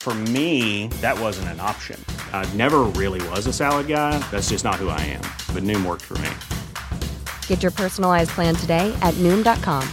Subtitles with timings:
[0.00, 2.02] For me, that wasn't an option.
[2.32, 4.18] I never really was a salad guy.
[4.30, 5.20] That's just not who I am.
[5.54, 6.30] But Noom worked for me.
[7.46, 9.86] Get your personalized plan today at Noom.com.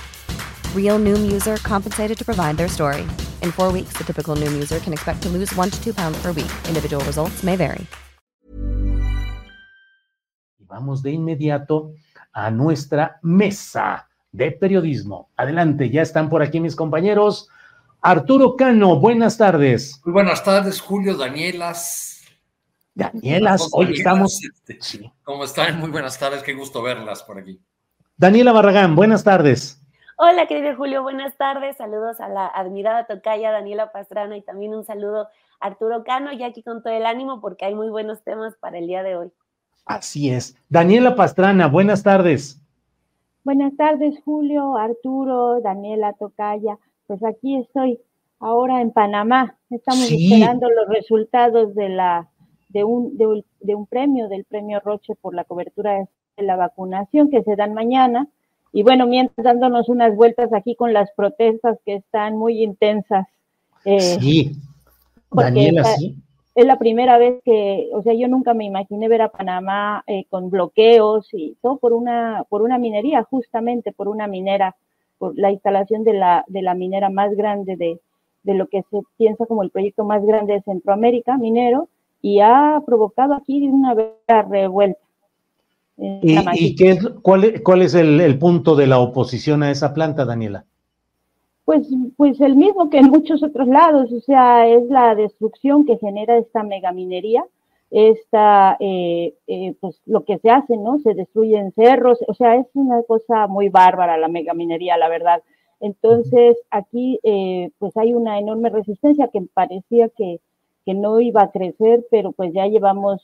[0.73, 3.05] Real Noom user compensated to provide their story.
[3.43, 6.17] In four weeks, the typical Noom user can expect to lose one to two pounds
[6.21, 6.51] per week.
[6.69, 7.85] Individual results may vary.
[10.69, 11.91] Vamos de inmediato
[12.33, 15.31] a nuestra mesa de periodismo.
[15.35, 17.49] Adelante, ya están por aquí mis compañeros.
[18.07, 20.01] Arturo Cano, buenas tardes.
[20.05, 22.23] Muy buenas tardes, Julio, Danielas.
[22.95, 24.41] Danielas, hoy estamos.
[24.41, 25.11] Este, Sí.
[25.25, 25.77] ¿Cómo están?
[25.77, 27.59] Muy buenas tardes, qué gusto verlas por aquí.
[28.15, 29.81] Daniela Barragán, buenas tardes.
[30.15, 31.75] Hola, querido Julio, buenas tardes.
[31.75, 35.27] Saludos a la admirada tocaya Daniela Pastrana y también un saludo
[35.59, 38.77] a Arturo Cano, ya aquí con todo el ánimo porque hay muy buenos temas para
[38.77, 39.33] el día de hoy.
[39.85, 40.55] Así es.
[40.69, 42.61] Daniela Pastrana, buenas tardes.
[43.43, 46.77] Buenas tardes, Julio, Arturo, Daniela Tocaya.
[47.07, 47.99] Pues aquí estoy
[48.39, 49.55] ahora en Panamá.
[49.69, 50.31] Estamos Sí.
[50.33, 52.27] esperando los resultados de la
[52.69, 56.57] de un, de, un, de un premio, del premio Roche por la cobertura de la
[56.57, 58.27] vacunación que se dan mañana.
[58.73, 63.25] Y bueno, mientras dándonos unas vueltas aquí con las protestas que están muy intensas.
[63.85, 64.51] Eh, Sí.
[65.31, 66.15] Daniela, sí.
[66.55, 70.25] es la primera vez que, o sea, yo nunca me imaginé ver a Panamá eh,
[70.29, 74.75] con bloqueos y todo por una, por una minería, justamente por una minera,
[75.17, 77.99] por la instalación de la, de la minera más grande de,
[78.43, 81.89] de lo que se piensa como el proyecto más grande de Centroamérica, minero,
[82.21, 84.99] y ha provocado aquí una vera revuelta.
[85.97, 89.93] ¿Y, qué es, cuál, es- cuál es el, el punto de la oposición a esa
[89.93, 90.65] planta, Daniela?
[91.65, 95.97] Pues, pues el mismo que en muchos otros lados, o sea, es la destrucción que
[95.97, 97.43] genera esta megaminería,
[97.89, 100.99] esta, eh, eh, pues lo que se hace, ¿no?
[100.99, 105.41] Se destruyen cerros, o sea, es una cosa muy bárbara la megaminería, la verdad.
[105.79, 110.41] Entonces, aquí, eh, pues hay una enorme resistencia que parecía que,
[110.85, 113.21] que no iba a crecer, pero pues ya llevamos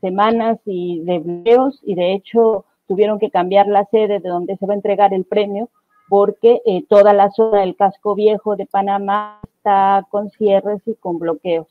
[0.00, 4.66] semanas y de videos y de hecho tuvieron que cambiar la sede de donde se
[4.66, 5.68] va a entregar el premio
[6.08, 11.18] porque eh, toda la zona del casco viejo de Panamá está con cierres y con
[11.18, 11.66] bloqueos.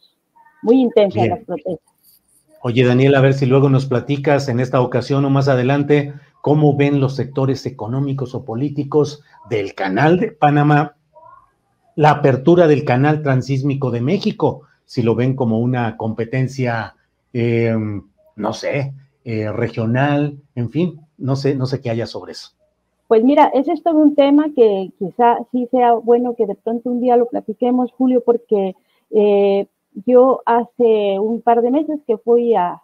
[0.62, 1.95] Muy intensas las protestas.
[2.68, 6.76] Oye, Daniela, a ver si luego nos platicas en esta ocasión o más adelante cómo
[6.76, 9.22] ven los sectores económicos o políticos
[9.52, 10.96] del canal de Panamá
[11.96, 16.96] la apertura del canal transísmico de México, si lo ven como una competencia,
[17.34, 17.76] eh,
[18.36, 18.96] no sé,
[19.26, 22.50] eh, regional, en fin, no sé, no sé qué haya sobre eso.
[23.08, 26.90] Pues mira, ese es todo un tema que quizá sí sea bueno que de pronto
[26.90, 28.76] un día lo platiquemos, Julio, porque
[29.12, 29.68] eh,
[30.06, 32.82] yo hace un par de meses que fui a,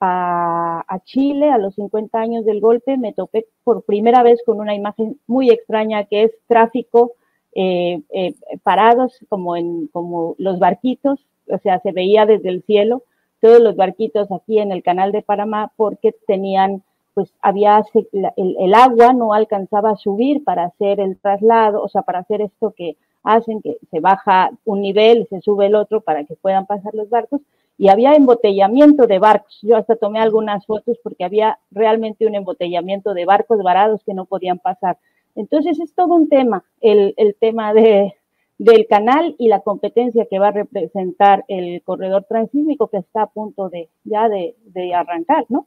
[0.00, 4.74] a, Chile a los 50 años del golpe, me topé por primera vez con una
[4.74, 7.12] imagen muy extraña que es tráfico
[7.54, 13.02] eh, eh, parados como en como los barquitos, o sea, se veía desde el cielo
[13.40, 16.82] todos los barquitos aquí en el canal de Panamá porque tenían
[17.14, 17.82] pues había
[18.12, 22.40] el, el, agua no alcanzaba a subir para hacer el traslado, o sea, para hacer
[22.40, 26.66] esto que hacen, que se baja un nivel se sube el otro para que puedan
[26.66, 27.40] pasar los barcos,
[27.78, 29.58] y había embotellamiento de barcos.
[29.62, 34.26] Yo hasta tomé algunas fotos porque había realmente un embotellamiento de barcos varados que no
[34.26, 34.98] podían pasar.
[35.34, 38.14] Entonces es todo un tema, el, el tema de,
[38.58, 43.30] del canal y la competencia que va a representar el corredor transísmico que está a
[43.30, 45.66] punto de ya de, de arrancar, ¿no?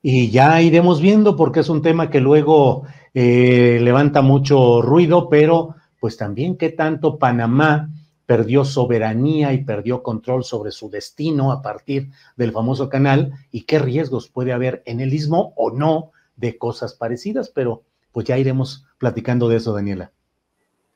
[0.00, 5.74] Y ya iremos viendo porque es un tema que luego eh, levanta mucho ruido, pero
[6.00, 7.90] pues también qué tanto Panamá
[8.26, 13.78] perdió soberanía y perdió control sobre su destino a partir del famoso canal y qué
[13.78, 18.86] riesgos puede haber en el istmo o no de cosas parecidas, pero pues ya iremos
[18.98, 20.12] platicando de eso, Daniela.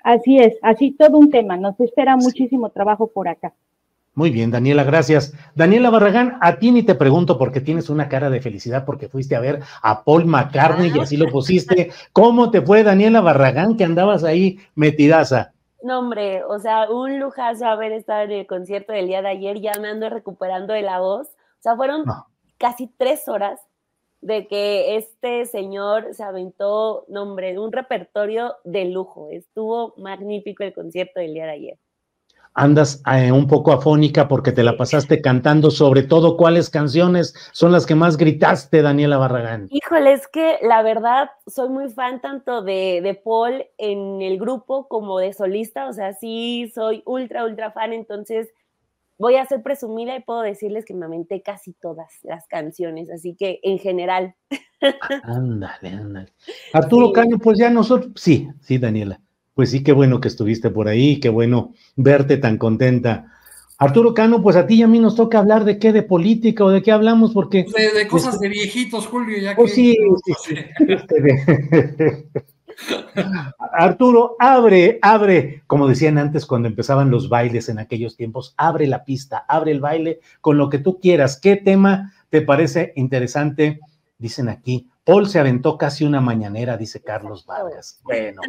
[0.05, 3.55] Así es, así todo un tema, nos espera muchísimo trabajo por acá.
[4.15, 5.33] Muy bien, Daniela, gracias.
[5.55, 9.35] Daniela Barragán, a ti ni te pregunto porque tienes una cara de felicidad porque fuiste
[9.37, 11.91] a ver a Paul McCartney y así lo pusiste.
[12.13, 15.53] ¿Cómo te fue, Daniela Barragán, que andabas ahí metidaza?
[15.83, 19.61] No, hombre, o sea, un lujazo haber estado en el concierto del día de ayer,
[19.61, 21.29] ya me ando recuperando de la voz.
[21.29, 22.05] O sea, fueron
[22.59, 23.61] casi tres horas
[24.21, 29.31] de que este señor se aventó, nombre, un repertorio de lujo.
[29.31, 31.79] Estuvo magnífico el concierto del día de ayer
[32.55, 37.73] andas eh, un poco afónica porque te la pasaste cantando, sobre todo cuáles canciones son
[37.73, 39.69] las que más gritaste, Daniela Barragán.
[39.71, 44.89] Híjole, es que la verdad soy muy fan tanto de, de, Paul en el grupo
[44.89, 48.49] como de solista, o sea, sí soy ultra, ultra fan, entonces
[49.19, 53.35] voy a ser presumida y puedo decirles que me aventé casi todas las canciones, así
[53.37, 54.35] que en general.
[55.23, 56.33] Ándale, ándale.
[56.73, 59.21] Arturo Caño, pues ya nosotros, sí, sí, Daniela.
[59.55, 63.33] Pues sí, qué bueno que estuviste por ahí, qué bueno verte tan contenta.
[63.79, 66.65] Arturo Cano, pues a ti y a mí nos toca hablar de qué, de política
[66.65, 67.67] o de qué hablamos, porque...
[67.71, 69.77] Pues de, cosas de viejitos, Julio, ya pues que...
[69.77, 70.55] Sí, sí, sí.
[70.89, 72.29] Este
[73.73, 79.05] Arturo, abre, abre, como decían antes cuando empezaban los bailes en aquellos tiempos, abre la
[79.05, 81.39] pista, abre el baile con lo que tú quieras.
[81.41, 83.81] ¿Qué tema te parece interesante?
[84.19, 88.01] Dicen aquí, Paul se aventó casi una mañanera, dice Carlos Vargas.
[88.05, 88.43] Bueno,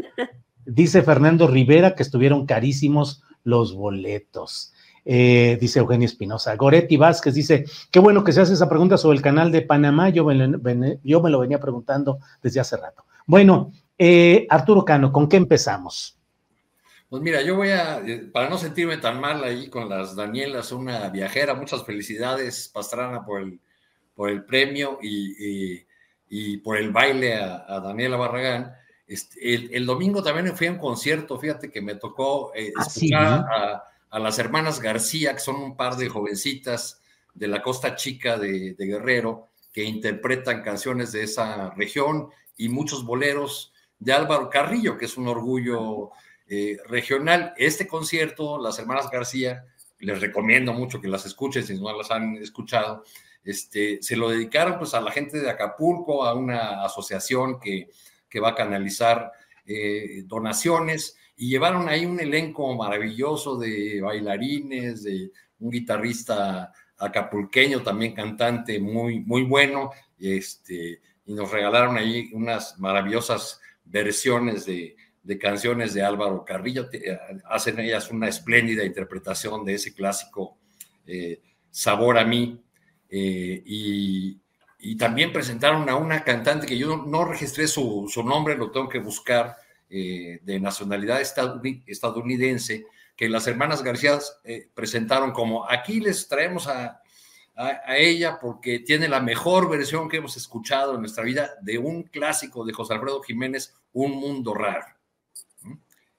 [0.65, 4.74] Dice Fernando Rivera que estuvieron carísimos los boletos.
[5.06, 6.56] Eh, dice Eugenio Espinosa.
[6.56, 10.10] Goretti Vázquez dice, qué bueno que se hace esa pregunta sobre el canal de Panamá,
[10.10, 13.04] yo me, lo venía preguntando desde hace rato.
[13.25, 16.18] Bueno, eh, Arturo Cano, ¿con qué empezamos?
[17.09, 20.71] Pues mira, yo voy a, eh, para no sentirme tan mal ahí con las Danielas,
[20.71, 23.59] una viajera, muchas felicidades, Pastrana, por el,
[24.16, 25.86] por el premio y,
[26.63, 28.74] por el baile a Daniela Barragán.
[29.13, 33.45] Este, el, domingo también fui a un concierto, fíjate que me tocó eh, ah, escuchar
[34.10, 37.00] a, las hermanas García, que son un par de jovencitas
[37.36, 43.71] de la costa chica de, Guerrero, que interpretan canciones de esa región y muchos boleros
[44.00, 46.09] de Álvaro Carrillo, que es un orgullo
[46.48, 47.54] eh, regional.
[47.57, 49.63] Este concierto, las hermanas García,
[50.00, 53.04] les recomiendo mucho que las escuchen si no las han escuchado,
[53.44, 57.89] este, se lo dedicaron pues a la gente de Acapulco, a una asociación que
[58.33, 59.31] que va a canalizar
[59.63, 68.15] eh, donaciones y llevaron ahí un elenco maravilloso de bailarines, de un guitarrista acapulqueño, también
[68.15, 74.95] cantante muy, muy bueno, este, y nos regalaron ahí unas maravillosas versiones de,
[75.39, 76.89] canciones de Álvaro Carrillo.
[76.91, 77.15] Eh,
[77.45, 80.57] hacen ellas una espléndida interpretación de ese clásico
[81.06, 81.39] eh,
[81.69, 82.59] Sabor a mí.
[83.12, 84.43] y,
[84.85, 89.00] y también presentaron a una cantante que yo no registré su, nombre, lo tengo que
[89.00, 89.56] buscar,
[89.89, 92.85] eh, de nacionalidad estadounidense,
[93.15, 97.00] que las hermanas García eh, presentaron como aquí les traemos a,
[97.88, 102.65] ella porque tiene la mejor versión que hemos escuchado en nuestra vida de un clásico
[102.65, 104.88] de José Alfredo Jiménez, Un Mundo Raro.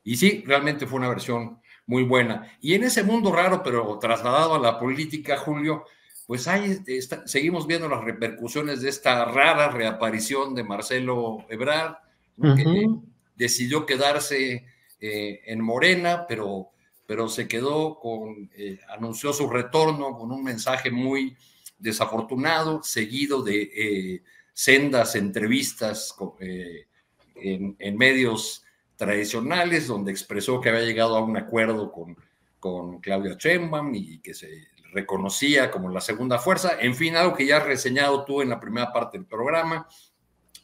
[0.04, 2.56] Y sí, realmente fue una versión muy buena.
[2.60, 5.84] Y en ese mundo raro, pero trasladado a la política, Julio,
[6.26, 6.78] pues ahí
[7.26, 11.96] seguimos viendo las repercusiones de esta rara reaparición de Marcelo Ebrard,
[12.40, 12.88] que
[13.36, 14.64] decidió quedarse
[15.00, 16.70] eh, en Morena, pero,
[17.06, 21.36] pero se quedó con, eh, anunció su retorno con un mensaje muy
[21.78, 24.22] desafortunado, seguido de eh,
[24.54, 28.64] sendas entrevistas en, en, medios
[28.96, 32.16] tradicionales, donde expresó que había llegado a un acuerdo con,
[32.58, 36.78] con Claudia Sheinbaum y que se reconocía como la segunda fuerza.
[36.80, 39.88] En fin, algo que ya has reseñado tú en la primera parte del programa,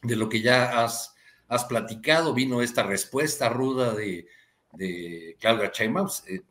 [0.01, 1.13] de lo que ya has,
[1.47, 4.25] has platicado, vino esta respuesta ruda de,
[4.71, 6.41] de Claudia Sheinbaum, eh,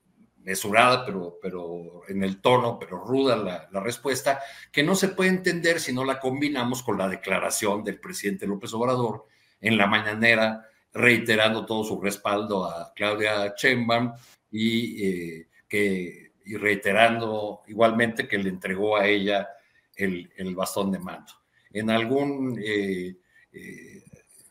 [0.43, 5.31] mesurada, pero, pero en el tono, pero ruda la, la, respuesta, que no se puede
[5.31, 9.27] entender si no la combinamos con la declaración del presidente López Obrador
[9.61, 14.13] en la mañanera, reiterando todo su respaldo a Claudia Sheinbaum
[14.51, 19.49] y eh, que y reiterando igualmente que le entregó a ella
[19.95, 21.33] el, bastón de mando.
[21.73, 23.15] En algún eh,
[23.53, 24.03] eh,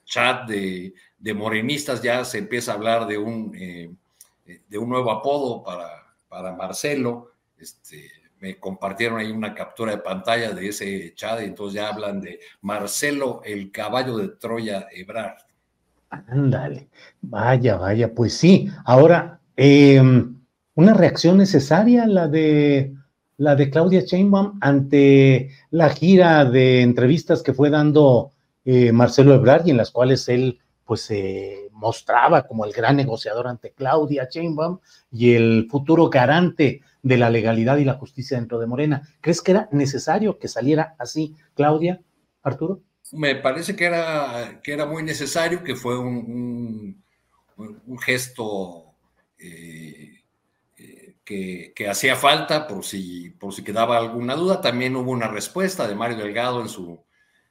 [0.06, 0.94] chat de,
[1.34, 3.92] morenistas ya se empieza a hablar de un, eh,
[4.70, 5.90] de un nuevo apodo para,
[6.30, 7.34] para Marcelo.
[7.58, 12.22] Este, me compartieron ahí una captura de pantalla de ese chat y entonces ya hablan
[12.22, 15.40] de Marcelo, el caballo de Troya Ebrard.
[16.10, 16.88] Ándale,
[17.20, 18.70] vaya, vaya, pues sí.
[18.86, 20.02] Ahora, eh,
[20.80, 22.94] una reacción necesaria la de
[23.36, 28.32] la de Claudia Sheinbaum ante la gira de entrevistas que fue dando
[28.64, 33.48] eh, Marcelo Ebrard y en las cuales él pues se mostraba como el gran negociador
[33.48, 34.80] ante Claudia Sheinbaum
[35.12, 39.02] y el futuro garante de la legalidad y la justicia dentro de Morena.
[39.20, 42.02] ¿Crees que era necesario que saliera así, Claudia,
[42.42, 42.82] Arturo?
[43.12, 47.04] Me parece que era, que era muy necesario, que fue un,
[47.58, 48.94] un, gesto
[49.38, 49.99] eh,
[51.30, 54.62] eh, que, hacía falta por si, por si quedaba alguna duda.
[54.62, 57.04] También hubo una respuesta de Mario Delgado en su,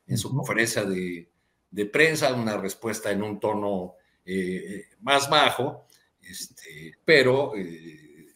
[0.06, 1.30] en su conferencia de,
[1.70, 3.94] de prensa, una respuesta en un tono
[4.24, 5.86] eh, más bajo,
[6.20, 8.26] este, pero, eh,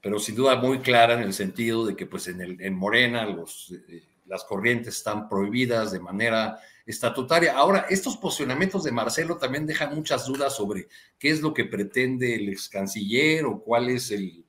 [0.00, 3.24] pero sin duda muy clara en el sentido de que pues en, el, en Morena
[3.26, 7.56] los, eh, las corrientes están prohibidas de manera estatutaria.
[7.56, 12.34] Ahora, estos posicionamientos de Marcelo también dejan muchas dudas sobre qué es lo que pretende
[12.34, 14.45] el ex canciller o cuál es el,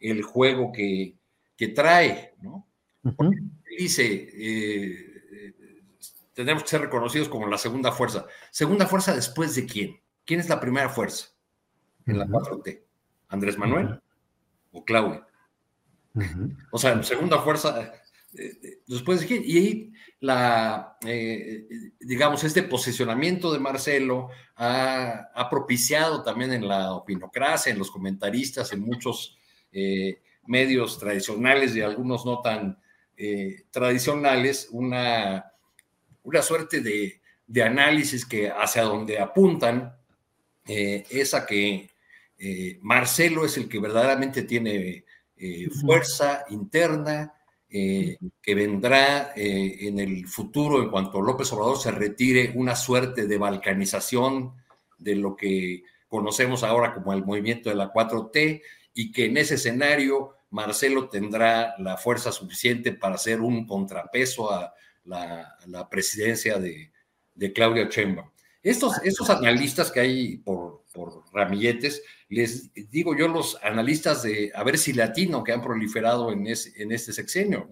[0.00, 1.16] el juego que,
[1.56, 2.66] que trae, ¿no?
[3.78, 4.28] Dice,
[6.34, 8.26] tenemos que ser reconocidos como la segunda fuerza.
[8.50, 10.00] ¿Segunda fuerza después de quién?
[10.24, 11.28] ¿Quién es la primera fuerza
[12.06, 12.82] en la 4T?
[13.28, 14.00] ¿Andrés Manuel
[14.72, 15.26] o Claudia?
[16.70, 17.92] O sea, segunda fuerza
[18.34, 19.42] eh, eh, después de quién.
[19.44, 21.66] Y ahí la, eh,
[22.00, 28.80] digamos, este posicionamiento de Marcelo ha, propiciado también en la opinocracia, en los comentaristas, en
[28.82, 29.36] muchos
[30.46, 32.78] medios tradicionales y algunos no tan
[33.70, 35.50] tradicionales, una
[36.22, 39.96] una suerte de, análisis que hacia donde apuntan
[40.66, 41.90] eh, es a que
[42.38, 45.04] eh, Marcelo es el que verdaderamente tiene
[45.36, 47.34] eh, fuerza interna,
[47.72, 54.54] que vendrá en el futuro, en cuanto López Obrador se retire, una suerte de balcanización
[54.98, 58.60] de lo que conocemos ahora como el movimiento de la 4T,
[58.94, 64.74] y que en ese escenario Marcelo tendrá la fuerza suficiente para hacer un contrapeso a
[65.04, 66.92] la, presidencia de,
[67.54, 68.30] Claudia Sheinbaum.
[68.62, 70.84] Estos, estos analistas que hay por,
[71.32, 76.46] ramilletes, les digo yo, los analistas de a ver si latino que han proliferado en,
[76.46, 77.70] en este sexenio,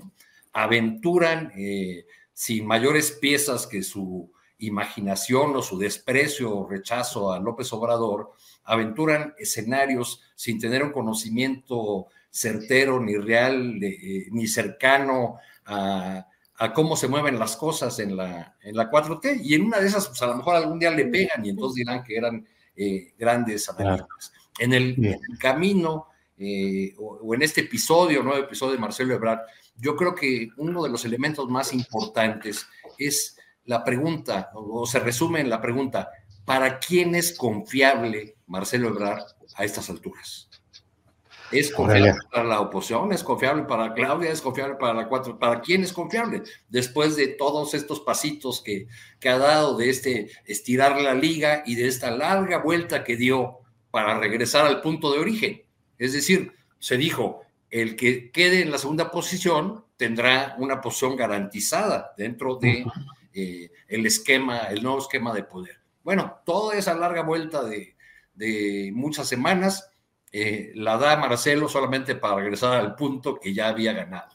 [0.52, 7.72] aventuran eh, sin mayores piezas que su imaginación o su desprecio o rechazo a López
[7.72, 8.32] Obrador,
[8.68, 16.26] aventuran escenarios sin tener un conocimiento certero ni real eh, ni cercano a,
[16.58, 19.40] a cómo se mueven las cosas en la, en la 4T.
[19.42, 21.76] Y en una de esas, pues a lo mejor algún día le pegan y entonces
[21.76, 22.46] dirán que eran
[22.76, 24.32] eh, grandes analistas.
[24.58, 29.40] En el, camino eh, o, en este episodio, nuevo episodio de Marcelo Ebrard,
[29.76, 32.66] yo creo que uno de los elementos más importantes
[32.98, 36.10] es la pregunta, o, se resume en la pregunta,
[36.48, 39.22] ¿para quién es confiable Marcelo Ebrard
[39.54, 40.48] a estas alturas?
[41.52, 43.12] ¿Es confiable para la oposición?
[43.12, 44.30] ¿Es confiable para Claudia?
[44.30, 45.38] ¿Es confiable para la cuatro?
[45.38, 46.42] ¿Para quién es confiable?
[46.70, 48.88] Después de todos estos pasitos que,
[49.20, 53.58] que ha dado de este estirar la liga y de esta larga vuelta que dio
[53.90, 55.62] para regresar al punto de origen.
[55.98, 62.14] Es decir, se dijo, el que quede en la segunda posición tendrá una posición garantizada
[62.16, 62.86] dentro de
[63.34, 65.78] eh, el esquema, el nuevo esquema de poder.
[66.08, 67.94] Bueno, toda esa larga vuelta de,
[68.32, 69.90] de muchas semanas
[70.32, 74.30] eh, la da Marcelo solamente para regresar al punto que ya había ganado.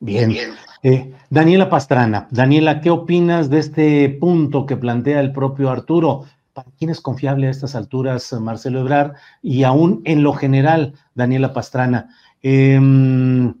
[0.00, 0.34] Bien.
[0.82, 6.24] Eh, Daniela Pastrana, Daniela, ¿qué opinas de este punto que plantea el propio Arturo?
[6.52, 9.12] ¿Para quién es confiable a estas alturas Marcelo Ebrard?
[9.40, 12.08] Y aún en lo general, Daniela Pastrana,
[12.42, 13.54] em,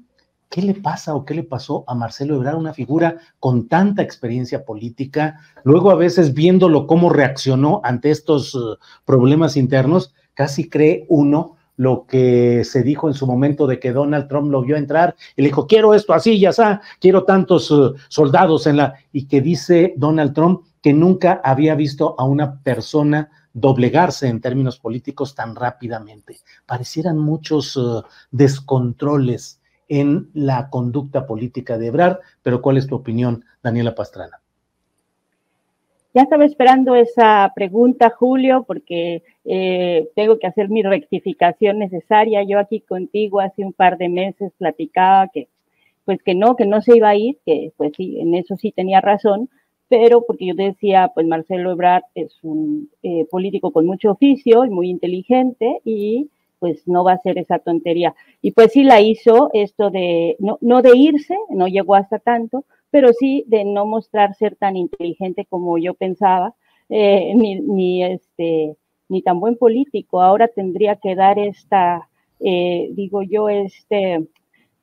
[0.54, 4.64] ¿qué le pasa o qué le pasó a Marcelo Ebrard, una figura con tanta experiencia
[4.64, 5.40] política?
[5.64, 12.06] Luego a veces viéndolo cómo reaccionó ante estos eh, problemas internos, casi cree uno lo
[12.06, 15.48] que se dijo en su momento de que Donald Trump lo vio entrar y le
[15.48, 18.94] dijo, quiero esto así, ya está, quiero tantos uh, soldados en la...
[19.10, 24.78] y que dice Donald Trump que nunca había visto a una persona doblegarse en términos
[24.78, 26.38] políticos tan rápidamente.
[26.64, 33.44] Parecieran muchos uh, descontroles en la conducta política de Ebrard, pero ¿cuál es tu opinión,
[33.62, 34.40] Daniela Pastrana?
[36.14, 42.44] Ya estaba esperando esa pregunta, Julio, porque eh, tengo que hacer mi rectificación necesaria.
[42.44, 45.48] Yo aquí contigo hace un par de meses platicaba que,
[46.04, 48.70] pues que no, que no se iba a ir, que pues sí, en eso sí
[48.70, 49.50] tenía razón,
[49.88, 54.70] pero porque yo decía, pues Marcelo Ebrard es un eh, político con mucho oficio y
[54.70, 56.30] muy inteligente y
[56.64, 58.14] pues no va a ser esa tontería.
[58.40, 62.64] Y pues sí la hizo esto de, no, no de irse, no llegó hasta tanto,
[62.90, 66.54] pero sí de no mostrar ser tan inteligente como yo pensaba,
[66.88, 68.76] eh, ni, ni, este,
[69.10, 70.22] ni tan buen político.
[70.22, 72.08] Ahora tendría que dar esta,
[72.40, 74.26] eh, digo yo, este,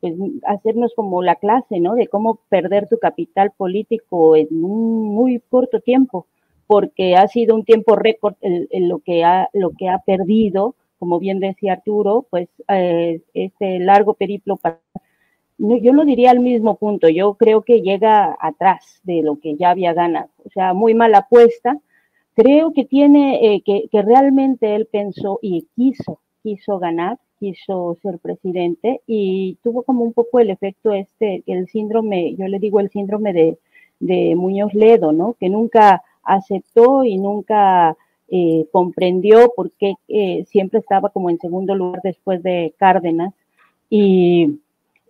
[0.01, 0.13] pues
[0.45, 1.95] hacernos como la clase, ¿no?
[1.95, 6.27] De cómo perder tu capital político en un muy corto tiempo,
[6.67, 11.17] porque ha sido un tiempo récord en, lo, que ha, lo que ha perdido, como
[11.17, 14.79] bien decía Arturo, pues eh, este largo periplo para
[15.57, 19.71] yo no diría al mismo punto, yo creo que llega atrás de lo que ya
[19.71, 21.79] había ganado, o sea, muy mala apuesta.
[22.35, 28.19] Creo que tiene, eh, que, que, realmente él pensó y quiso, quiso ganar, quiso ser
[28.19, 32.89] presidente y tuvo como un poco el efecto este, el síndrome, yo le digo el
[32.89, 33.57] síndrome de,
[33.99, 35.35] de Muñoz Ledo, ¿no?
[35.39, 37.97] Que nunca aceptó y nunca
[38.31, 43.33] eh, comprendió por qué eh, siempre estaba como en segundo lugar después de Cárdenas
[43.89, 44.59] y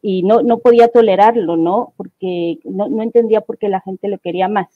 [0.01, 1.93] y no, no podía tolerarlo, ¿no?
[1.95, 4.67] Porque no, no, entendía por qué la gente lo quería más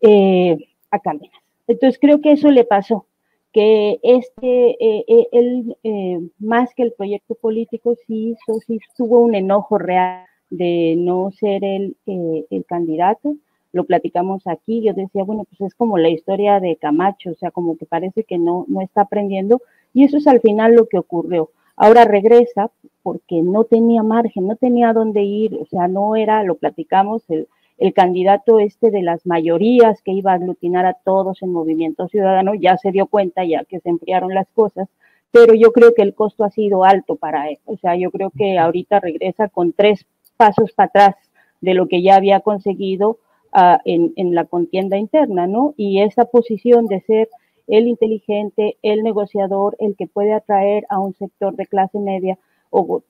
[0.00, 0.56] eh,
[0.90, 1.38] a Cárdenas.
[1.66, 3.06] Entonces creo que eso le pasó,
[3.52, 8.36] que este, eh, eh, él, más que el proyecto político, sí
[8.66, 13.36] sí tuvo un enojo real de no ser el, el candidato.
[13.74, 17.50] Lo platicamos aquí, yo decía, bueno, pues es como la historia de Camacho, o sea,
[17.50, 19.60] como que parece que no, no está aprendiendo,
[19.92, 21.50] y eso es al final lo que ocurrió.
[21.74, 22.70] Ahora regresa
[23.02, 27.48] porque no tenía margen, no tenía dónde ir, o sea, no era, lo platicamos, el,
[27.94, 32.78] candidato este de las mayorías que iba a aglutinar a todos en Movimiento Ciudadano, ya
[32.78, 34.88] se dio cuenta ya que se enfriaron las cosas,
[35.32, 37.58] pero yo creo que el costo ha sido alto para él.
[37.64, 41.16] O sea, yo creo que ahorita regresa con tres pasos para atrás
[41.60, 43.18] de lo que ya había conseguido
[43.54, 45.74] uh, en, en, la contienda interna, ¿no?
[45.76, 47.28] Y esa posición de ser
[47.66, 52.38] el inteligente, el negociador, el que puede atraer a un sector de clase media,
[52.70, 53.02] o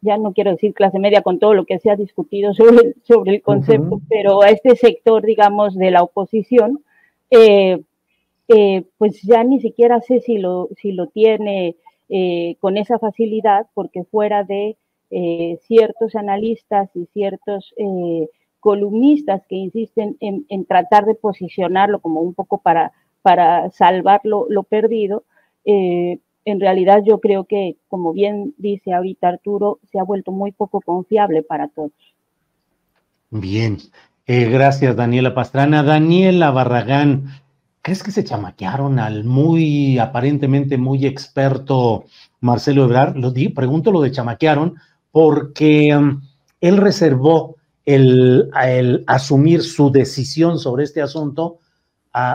[0.00, 3.36] ya no quiero decir clase media con todo lo que se ha discutido sobre, sobre
[3.36, 6.82] el concepto, pero a este sector, digamos, de la oposición,
[7.30, 7.82] eh,
[8.48, 11.76] eh, pues ya ni siquiera sé si lo, si lo tiene
[12.08, 14.76] eh, con esa facilidad, porque fuera de
[15.60, 17.74] ciertos analistas y ciertos
[18.62, 22.92] columnistas que insisten en, tratar de posicionarlo como un poco para
[23.22, 25.24] para salvar lo, perdido,
[25.64, 30.50] eh, en realidad yo creo que, como bien dice ahorita Arturo, se ha vuelto muy
[30.52, 31.92] poco confiable para todos.
[33.30, 33.78] Bien,
[34.26, 35.84] eh, gracias Daniela Pastrana.
[35.84, 37.26] Daniela Barragán,
[37.80, 42.04] ¿crees que se chamaquearon al muy, aparentemente muy experto
[42.40, 43.16] Marcelo Ebrard?
[43.16, 44.74] Lo di, pregunto lo de chamaquearon
[45.12, 46.22] porque um,
[46.60, 51.58] él reservó el, asumir su decisión sobre este asunto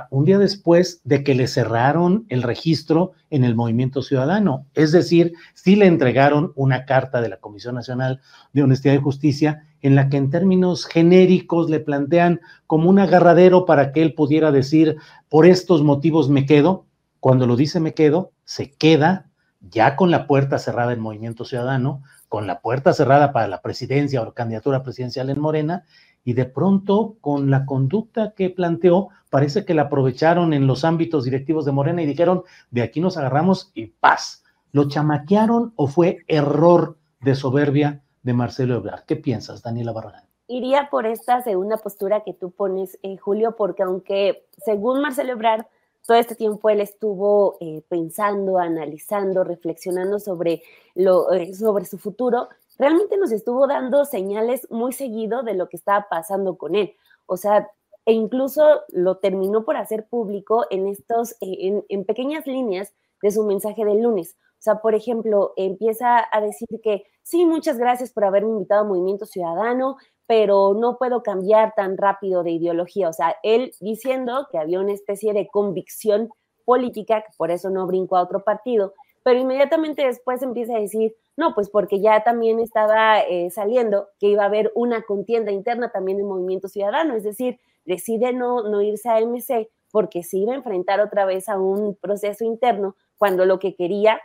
[0.10, 4.66] un día después de que le cerraron el registro en el Movimiento Ciudadano.
[4.74, 8.20] Es decir, sí le entregaron una carta de la Comisión Nacional
[8.54, 13.66] de Honestidad y Justicia en la que en términos genéricos le plantean como un agarradero
[13.66, 14.98] para que él pudiera decir,
[15.30, 16.86] por estos motivos me quedo.
[17.20, 19.28] Cuando lo dice me quedo, se queda
[19.62, 24.22] ya con la puerta cerrada en Movimiento Ciudadano, con la puerta cerrada para la presidencia
[24.22, 25.86] o candidatura presidencial en Morena,
[26.24, 31.24] y de pronto con la conducta que planteó, parece que la aprovecharon en los ámbitos
[31.24, 34.44] directivos de Morena y dijeron, de aquí nos agarramos y paz.
[34.74, 39.06] ¿Lo chamaquearon o fue error de soberbia de Marcelo Ebrard?
[39.06, 40.26] ¿Qué piensas, Daniela Barragán?
[40.50, 45.66] Iría por esta segunda postura que tú pones, eh, Julio, porque aunque según Marcelo Ebrard,
[46.08, 50.64] todo este tiempo él estuvo eh, pensando, analizando, reflexionando sobre,
[50.96, 52.48] eh, sobre su futuro,
[52.80, 56.96] realmente nos estuvo dando señales muy seguido de lo que estaba pasando con él.
[57.26, 57.70] O sea,
[58.06, 63.44] e incluso lo terminó por hacer público en estos, eh, en, pequeñas líneas de su
[63.44, 64.38] mensaje del lunes.
[64.60, 68.88] O sea, por ejemplo, empieza a decir que sí, muchas gracias por haberme invitado a
[68.88, 73.10] Movimiento Ciudadano, pero no puedo cambiar tan rápido de ideología.
[73.10, 76.30] O sea, él diciendo que había una especie de convicción
[76.66, 81.16] política, que por eso no brincó a otro partido, pero inmediatamente después empieza a decir,
[81.38, 85.92] no, pues porque ya también estaba eh, saliendo que iba a haber una contienda interna
[85.92, 90.54] también en Movimiento Ciudadano, es decir, decide no, no irse a MC porque se iba
[90.54, 94.22] a enfrentar otra vez a un proceso interno cuando lo que quería,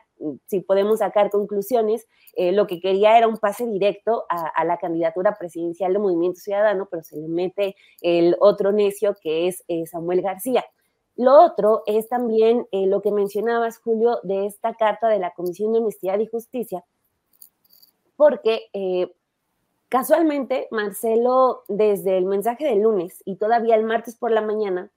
[0.46, 5.36] si podemos sacar conclusiones, eh, lo que quería era un pase directo a, la candidatura
[5.36, 10.22] presidencial de Movimiento Ciudadano, pero se le mete el otro necio que es eh, Samuel
[10.22, 10.64] García.
[11.16, 15.72] Lo otro es también eh, lo que mencionabas, Julio, de esta carta de la Comisión
[15.72, 16.84] de Honestidad y Justicia,
[18.16, 18.68] porque
[19.88, 24.90] casualmente Marcelo, desde el mensaje del lunes y todavía el martes por la mañana,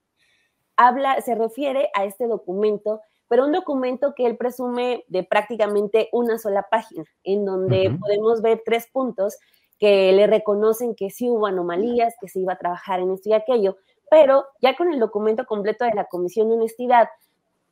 [0.76, 6.38] habla, se refiere a este documento, pero un documento que él presume de prácticamente una
[6.38, 9.36] sola página, en donde podemos ver tres puntos
[9.78, 13.32] que le reconocen que sí hubo anomalías, que se iba a trabajar en esto y
[13.34, 13.76] aquello,
[14.10, 17.08] pero ya con el documento completo de la Comisión de Honestidad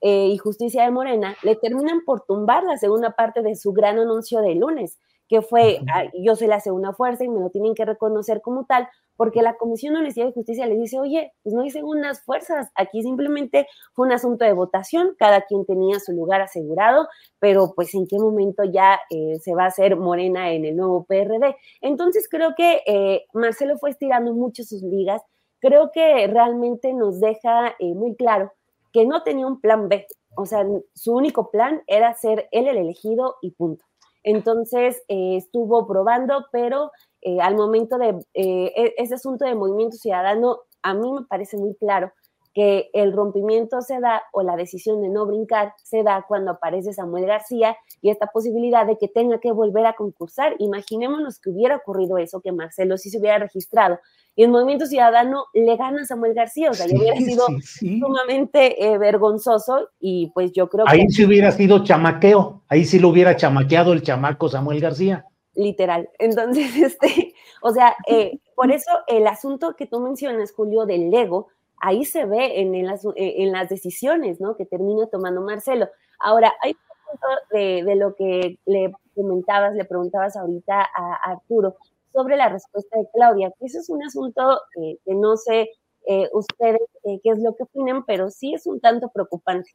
[0.00, 3.98] eh, y Justicia de Morena, le terminan por tumbar la segunda parte de su gran
[3.98, 5.80] anuncio de lunes, que fue,
[6.14, 9.56] yo soy la segunda fuerza y me lo tienen que reconocer como tal, porque la
[9.56, 13.66] Comisión de Honestidad y Justicia le dice, oye, pues no hay segundas fuerzas, aquí simplemente
[13.92, 17.08] fue un asunto de votación, cada quien tenía su lugar asegurado,
[17.38, 21.04] pero pues en qué momento ya eh, se va a hacer Morena en el nuevo
[21.04, 21.56] PRD.
[21.80, 25.22] Entonces creo que eh, Marcelo fue estirando mucho sus ligas,
[25.60, 28.52] creo que realmente nos deja eh, muy claro
[28.92, 30.06] que no tenía un plan B,
[30.37, 33.84] o sea, su único plan era ser él el elegido y punto.
[34.24, 40.60] Entonces estuvo probando, pero eh, al momento de eh, e-, ese asunto de movimiento ciudadano,
[40.82, 42.12] a mí me parece muy claro
[42.54, 46.92] que el rompimiento se da o la decisión de no brincar se da cuando aparece
[46.92, 50.54] Samuel García y esta posibilidad de que tenga que volver a concursar.
[50.58, 53.98] Imaginémonos que hubiera ocurrido eso, que Marcelo sí se hubiera registrado
[54.36, 58.84] y el Movimiento Ciudadano le gana a Samuel García, o sea, ya hubiera sido sumamente
[58.84, 60.92] eh, vergonzoso y pues yo creo que...
[60.92, 66.10] Ahí sí hubiera sido chamaqueo, ahí sí lo hubiera chamaqueado el chamaco Samuel García literal.
[66.18, 71.48] Entonces, este, o sea, eh, por eso el asunto que tú mencionas, Julio, del Lego,
[71.80, 74.56] ahí se ve en, las, eh, en las decisiones, ¿no?
[74.56, 75.88] Que termina tomando Marcelo.
[76.18, 81.76] Ahora, hay un punto de, lo que le comentabas, le preguntabas ahorita a, Arturo
[82.12, 85.70] sobre la respuesta de Claudia, que eso es un asunto que no sé
[86.06, 89.70] eh, ustedes qué es lo que opinan, pero sí es un tanto preocupante,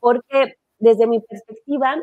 [0.00, 2.02] porque desde mi perspectiva,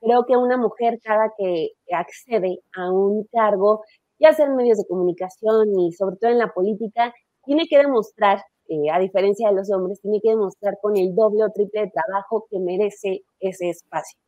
[0.00, 3.82] Creo que una mujer cada que accede a un cargo,
[4.18, 7.14] ya sea en medios de comunicación y sobre todo en la política,
[7.46, 11.44] tiene que demostrar, eh, a diferencia de los hombres, tiene que demostrar con el doble
[11.44, 14.18] o triple de trabajo que merece ese espacio.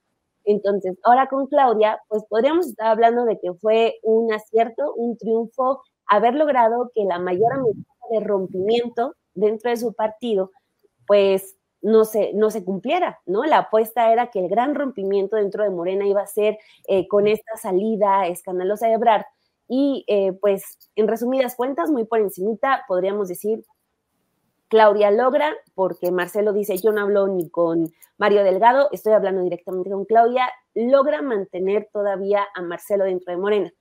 [0.44, 5.82] Entonces, ahora con Claudia, pues podríamos estar hablando de que fue un acierto, un triunfo,
[6.06, 10.50] haber logrado que la mayor amenaza de rompimiento dentro de su partido,
[11.06, 13.44] pues no se, no se cumpliera, ¿no?
[13.44, 17.28] La apuesta era que el gran rompimiento dentro de Morena iba a ser eh, con
[17.28, 19.24] esta salida escandalosa de Ebrard.
[19.68, 23.64] Y eh, pues, en resumidas cuentas, muy por encimita, podríamos decir,
[24.68, 29.90] Claudia logra, porque Marcelo dice, yo no hablo ni con Mario Delgado, estoy hablando directamente
[29.90, 33.72] con Claudia, logra mantener todavía a Marcelo dentro de Morena.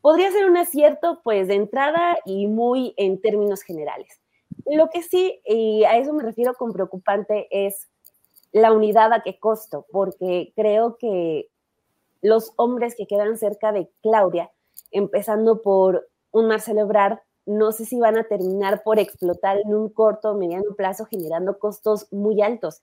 [0.00, 4.20] Podría ser un acierto, pues, de entrada y muy en términos generales.
[4.64, 7.88] Lo que sí, y a eso me refiero con preocupante, es
[8.52, 11.48] la unidad a qué costo, porque creo que
[12.22, 14.50] los hombres que quedan cerca de Claudia,
[14.90, 19.88] empezando por un Marcelo Ebrard, no sé si van a terminar por explotar en un
[19.88, 22.82] corto o mediano plazo generando costos muy altos.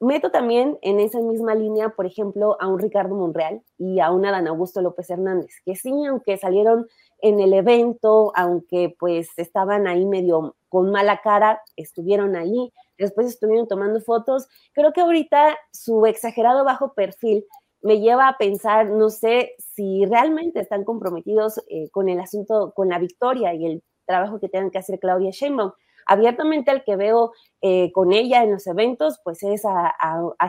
[0.00, 4.26] Meto también en esa misma línea, por ejemplo, a un Ricardo Monreal y a un
[4.26, 6.86] Adán Augusto López Hernández, que sí, aunque salieron
[7.20, 13.66] en el evento, aunque pues estaban ahí medio con mala cara, estuvieron ahí, después estuvieron
[13.66, 14.46] tomando fotos.
[14.72, 17.46] Creo que ahorita su exagerado bajo perfil
[17.84, 22.88] me lleva a pensar, no sé si realmente están comprometidos eh, con el asunto, con
[22.88, 25.72] la victoria y el trabajo que tengan que hacer Claudia Sheinbaum
[26.06, 27.32] abiertamente el que veo
[27.66, 29.94] eh, con ella en los eventos, pues es a,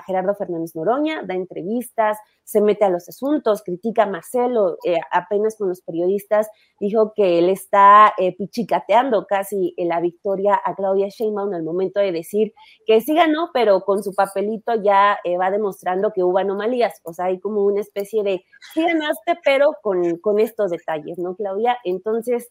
[0.05, 5.55] Gerardo Fernández Noroña, da entrevistas, se mete a los asuntos, critica a Marcelo, eh, apenas
[5.57, 11.53] con los periodistas dijo que él está eh, pichicateando casi la victoria a Claudia Sheinbaum
[11.53, 12.53] al momento de decir
[12.85, 17.27] que sí ganó, pero con su papelito ya va demostrando que hubo anomalías, o sea,
[17.27, 21.77] hay como una especie de sí ganaste, pero con, con estos detalles, ¿no, Claudia?
[21.85, 22.49] Entonces,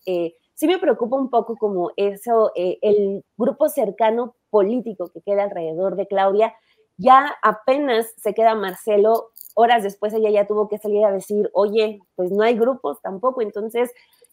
[0.54, 5.96] sí me preocupa un poco como eso, eh, el grupo cercano político que queda alrededor
[5.96, 6.54] de Claudia,
[6.96, 12.00] ya apenas se queda Marcelo, horas después ella ya tuvo que salir a decir, oye,
[12.16, 13.92] pues no hay grupos tampoco, entonces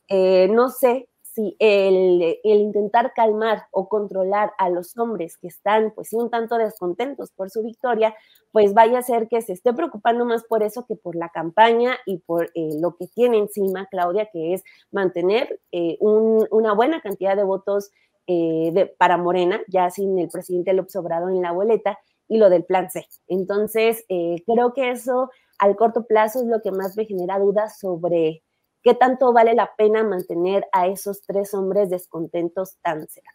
[0.09, 6.09] eh, no sé si el, intentar calmar o controlar a los hombres que están, pues
[6.09, 8.13] sí, un tanto descontentos por su victoria,
[8.51, 11.97] pues vaya a ser que se esté preocupando más por eso que por la campaña
[12.05, 17.37] y por eh, lo que tiene encima Claudia, que es mantener eh, una buena cantidad
[17.37, 17.91] de votos
[18.27, 22.63] eh, para Morena, ya sin el presidente López Obrador en la boleta, y lo del
[22.63, 23.05] plan C.
[23.27, 28.41] Entonces, creo que eso al corto plazo es lo que más me genera dudas sobre
[28.83, 33.31] ¿Qué tanto vale la pena mantener a esos tres hombres descontentos tan cerca?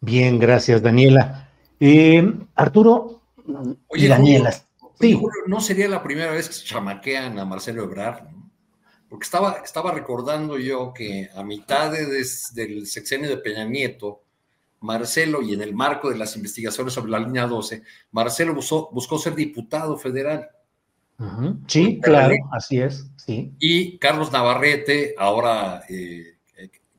[0.00, 1.50] Bien, gracias, Daniela.
[1.80, 2.22] Eh,
[2.54, 3.22] Arturo
[3.88, 4.52] Oye, Daniela.
[4.98, 5.20] sí.
[5.46, 8.26] no sería la primera vez que se chamaquean a Marcelo Ebrard,
[9.08, 14.22] porque estaba, estaba recordando yo que a mitad del sexenio de Peña Nieto,
[14.80, 19.34] Marcelo, y en el marco de las investigaciones sobre la línea 12, Marcelo buscó ser
[19.34, 20.50] diputado federal.
[21.66, 23.52] Sí, claro, así es, sí.
[23.58, 26.34] Y Carlos Navarrete, ahora eh,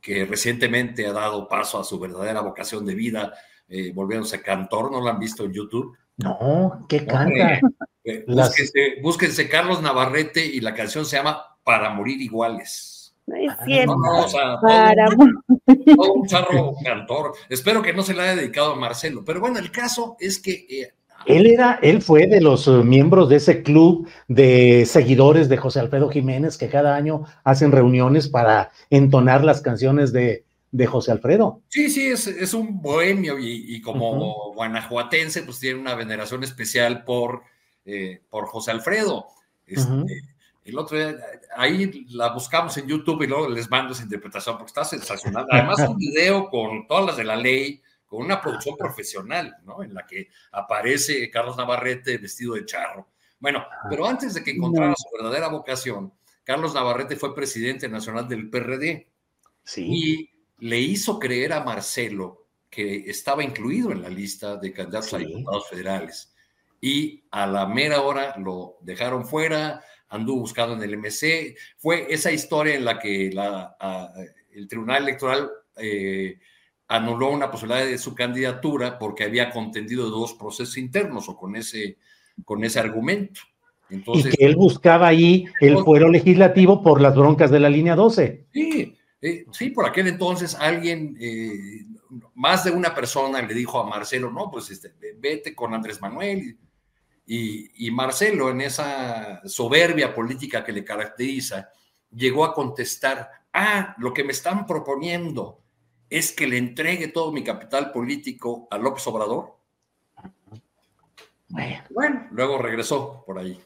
[0.06, 3.34] que recientemente ha dado paso a su verdadera vocación de vida,
[3.68, 5.98] eh, volviéndose cantor, ¿no lo han visto en YouTube?
[6.18, 7.60] No, ¿qué canta?
[8.04, 8.24] Eh,
[9.02, 13.16] búsquense, Carlos Navarrete y la canción se llama Para morir iguales.
[13.26, 13.96] No es cierto.
[13.98, 17.34] No, o sea, todo, un charro cantor.
[17.50, 19.24] Espero que no se le haya dedicado a Marcelo.
[19.26, 20.94] Pero bueno, el caso es que eh,
[21.26, 25.80] él era, él fue de los eh, miembros de ese club de seguidores de José
[25.80, 31.62] Alfredo Jiménez que cada año hacen reuniones para entonar las canciones de, de José Alfredo.
[31.70, 37.44] Sí, sí, es, un bohemio y, como guanajuatense, pues tiene una veneración especial por,
[37.86, 39.26] eh, por José Alfredo.
[39.66, 40.22] Este,
[40.66, 41.16] el otro día,
[41.56, 45.46] ahí la buscamos en YouTube y luego les mando esa interpretación porque está sensacional.
[45.52, 47.82] Además, un video con todas las de la ley,
[48.16, 49.84] con una producción profesional, ¿no?
[49.84, 53.10] En la que aparece Carlos Navarrete vestido de charro.
[53.40, 53.88] Bueno, ah.
[53.90, 59.08] pero antes de que encontrara su verdadera vocación, Carlos Navarrete fue presidente nacional del PRD.
[59.64, 59.86] Sí.
[59.88, 65.18] Y le hizo creer a Marcelo que estaba incluido en la lista de candidatos a
[65.18, 66.34] diputados federales.
[66.80, 71.56] Y a la mera hora lo dejaron fuera, anduvo buscando en el MC.
[71.78, 73.76] Fue esa historia en la que la,
[74.52, 76.40] el Tribunal Electoral eh,
[76.88, 81.98] anuló una posibilidad de su candidatura porque había contendido dos procesos internos o con ese,
[82.44, 83.42] con ese argumento.
[83.90, 87.96] Entonces, y que él buscaba ahí el fuero legislativo por las broncas de la línea
[87.96, 88.48] 12.
[88.52, 91.86] Sí, eh, sí, por aquel entonces alguien, eh,
[92.34, 96.58] más de una persona le dijo a Marcelo, no, pues este, vete con Andrés Manuel.
[97.28, 101.70] Y, y Marcelo, en esa soberbia política que le caracteriza,
[102.12, 105.65] llegó a contestar, ah, lo que me están proponiendo
[106.10, 109.56] es que le entregue todo mi capital político a López Obrador.
[111.90, 113.60] Bueno, luego regresó por ahí.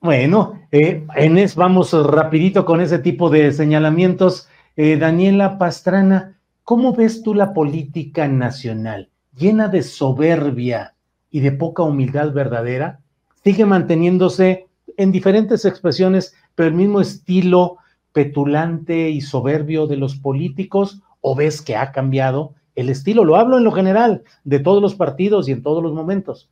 [0.00, 4.48] Bueno, eh, Enes, vamos rapidito con ese tipo de señalamientos.
[4.76, 9.08] Eh, Daniela Pastrana, ¿cómo ves tú la política nacional?
[9.36, 10.94] ¿Llena de soberbia
[11.30, 13.00] y de poca humildad verdadera?
[13.44, 14.66] ¿Sigue manteniéndose
[14.96, 17.78] en diferentes expresiones, pero el mismo estilo
[18.12, 21.00] petulante y soberbio de los políticos?
[21.22, 23.24] ¿O ves que ha cambiado el estilo?
[23.24, 26.50] Lo hablo en lo general, de todos los partidos y en todos los momentos.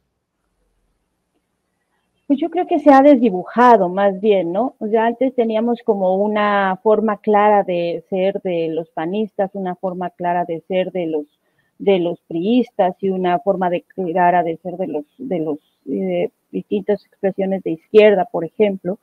[2.31, 4.77] Pues yo creo que se ha desdibujado más bien, ¿no?
[4.79, 10.11] O sea, antes teníamos como una forma clara de ser de los panistas, una forma
[10.11, 11.27] clara de ser de los
[11.81, 16.31] de los priistas y una forma de clara de ser de los de los eh,
[16.53, 19.01] distintas expresiones de izquierda, por ejemplo.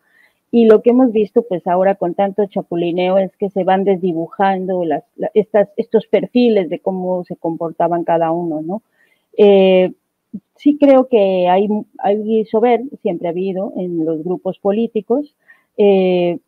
[0.49, 4.85] Y lo que hemos visto, pues ahora con tanto chapulineo, es que se van desdibujando
[4.85, 5.03] las,
[5.75, 8.81] estos perfiles de cómo se comportaban cada uno, ¿no?
[9.37, 9.91] Eh,
[10.55, 11.67] sí creo que hay,
[11.99, 15.35] hay sober, siempre ha habido en los grupos políticos.
[15.77, 16.39] Eh,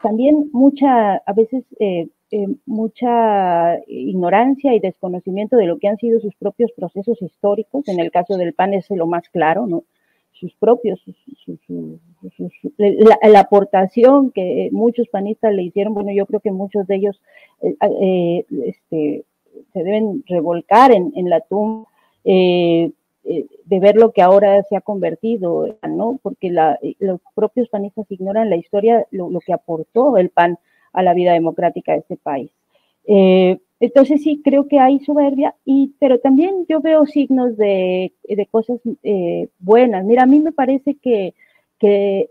[0.00, 2.08] también mucha, a veces, eh,
[2.66, 7.88] mucha ignorancia y desconocimiento de lo que han sido sus propios procesos históricos.
[7.88, 9.82] En el caso del PAN es lo más claro, ¿no?
[10.40, 10.98] Sus propios,
[12.78, 17.20] la, aportación que muchos panistas le hicieron, bueno, yo creo que muchos de ellos
[17.60, 19.24] este,
[19.72, 21.86] se deben revolcar en, la tumba
[22.24, 22.90] eh,
[23.22, 26.18] de ver lo que ahora se ha convertido, ¿no?
[26.22, 30.58] Porque eh, los propios panistas ignoran la historia, lo, que aportó el PAN
[30.92, 32.50] a la vida democrática de este país.
[33.80, 38.12] Eh, entonces sí, creo que hay soberbia, y, pero también yo veo signos de,
[38.50, 38.80] cosas
[39.58, 40.04] buenas.
[40.04, 41.34] Mira, a mí me parece que,
[41.78, 42.28] que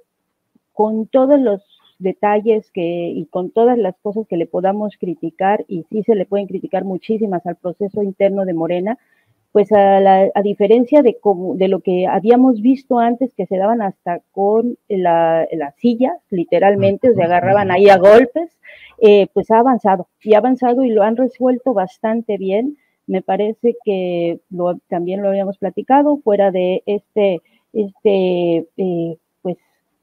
[0.73, 1.61] con todos los
[1.99, 6.25] detalles que, y con todas las cosas que le podamos criticar, y sí se le
[6.25, 8.97] pueden criticar muchísimas al proceso interno de Morena,
[9.51, 9.97] pues a,
[10.33, 14.77] a diferencia de, como, de lo que habíamos visto antes, que se daban hasta con
[14.87, 18.57] la, la silla, literalmente, se agarraban ahí a golpes,
[19.01, 22.77] eh, pues ha avanzado y ha avanzado y lo han resuelto bastante bien.
[23.07, 27.41] Me parece que lo, también lo habíamos platicado, fuera de este,
[27.73, 29.57] este eh, pues,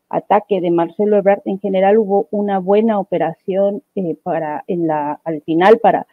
[0.09, 5.41] ataque de Marcelo Ebrard, en general hubo una buena operación eh, para, en la, al
[5.43, 6.09] final para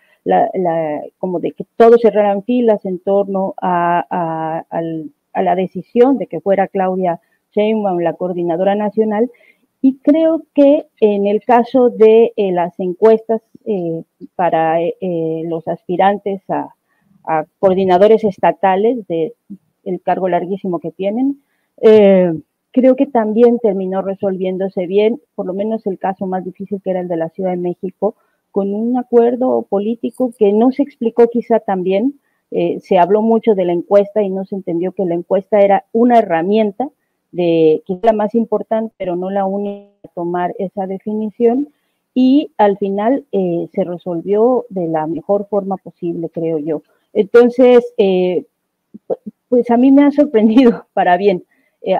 [1.17, 4.63] como de que todos cerraran filas en torno a,
[5.35, 7.19] la decisión de que fuera Claudia
[7.55, 9.31] Sheinbaum la coordinadora nacional.
[9.81, 14.03] Y creo que en el caso de eh, las encuestas eh,
[14.35, 16.69] para eh, los aspirantes a,
[17.59, 19.33] coordinadores estatales de
[19.85, 21.41] el cargo larguísimo que tienen,
[21.79, 26.99] creo que también terminó resolviéndose bien, por lo menos el caso más difícil que era
[26.99, 28.15] el de la Ciudad de México,
[28.53, 32.19] con un acuerdo político que no se explicó quizá también.
[32.51, 35.85] Eh, se habló mucho de la encuesta y no se entendió que la encuesta era
[35.91, 36.87] una herramienta
[37.31, 41.69] de es la más importante, pero no la única a tomar esa definición.
[42.13, 46.83] Y al final eh, se resolvió de la mejor forma posible, creo yo.
[47.11, 48.45] Entonces, eh,
[49.49, 51.43] pues a mí me ha sorprendido para bien.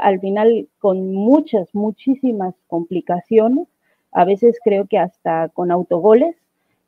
[0.03, 3.67] al final, con muchas, muchísimas complicaciones,
[4.11, 6.35] a veces creo que hasta con autogoles,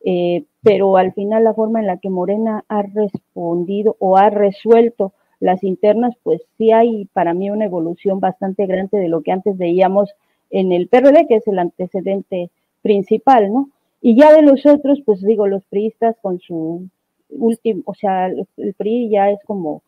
[0.07, 5.13] eh, pero al final la forma en la que Morena ha respondido o ha resuelto
[5.39, 9.57] las internas, pues sí hay para mí una evolución bastante grande de lo que antes
[9.57, 10.11] veíamos
[10.51, 12.51] en el PRD, que es el antecedente
[12.83, 13.69] principal, ¿no?
[13.99, 16.87] Y ya de los otros, pues digo, los priistas con su
[17.29, 19.81] último, o sea, el PRI ya es como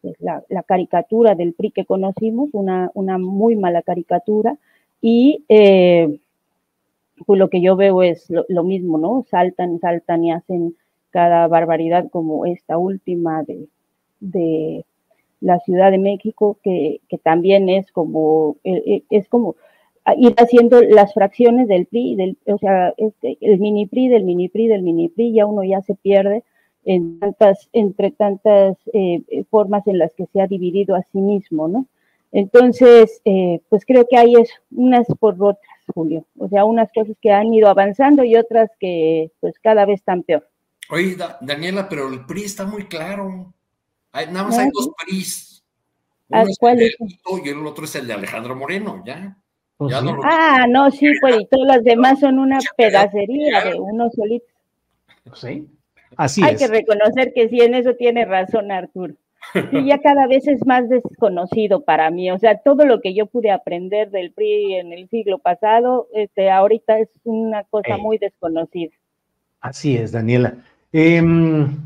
[0.00, 4.56] pues, la, caricatura del PRI que conocimos, una, una muy mala caricatura,
[5.02, 6.18] y eh,
[7.26, 9.24] pues lo que yo veo es lo, mismo, ¿no?
[9.30, 10.76] Saltan, saltan y hacen
[11.10, 13.68] cada barbaridad como esta última de,
[14.20, 14.84] de
[15.40, 19.56] la Ciudad de México, que, que también es como, eh, eh, es como
[20.16, 24.48] ir haciendo las fracciones del PRI, del, o sea, este, el mini PRI, del mini
[24.48, 26.42] PRI, del mini PRI, ya uno ya se pierde
[26.84, 31.68] en tantas, entre tantas eh, formas en las que se ha dividido a sí mismo,
[31.68, 31.86] ¿no?
[32.34, 33.22] Entonces,
[33.68, 36.26] pues creo que hay es unas por otras, Julio.
[36.36, 40.24] O sea, unas cosas que han ido avanzando y otras que pues cada vez están
[40.24, 40.48] peor.
[40.90, 43.54] Oye, Daniela, pero el PRI está muy claro.
[44.12, 45.62] nada más hay dos PRIs.
[46.28, 46.90] Uno es el de
[47.44, 49.36] y el otro es el de Alejandro Moreno, ¿ya?
[49.76, 54.46] Pues ah, no, sí, pues y todas las demás son una pedacería de uno solito.
[55.34, 55.68] Sí,
[56.16, 59.14] así Hay que reconocer que sí, en eso tiene razón Arturo.
[59.72, 62.30] Y ya cada vez es más desconocido para mí.
[62.30, 66.50] O sea, todo lo que yo pude aprender del PRI en el siglo pasado, este,
[66.50, 68.92] ahorita es una cosa muy desconocida.
[69.60, 70.54] Así es, Daniela.
[70.92, 71.78] Em,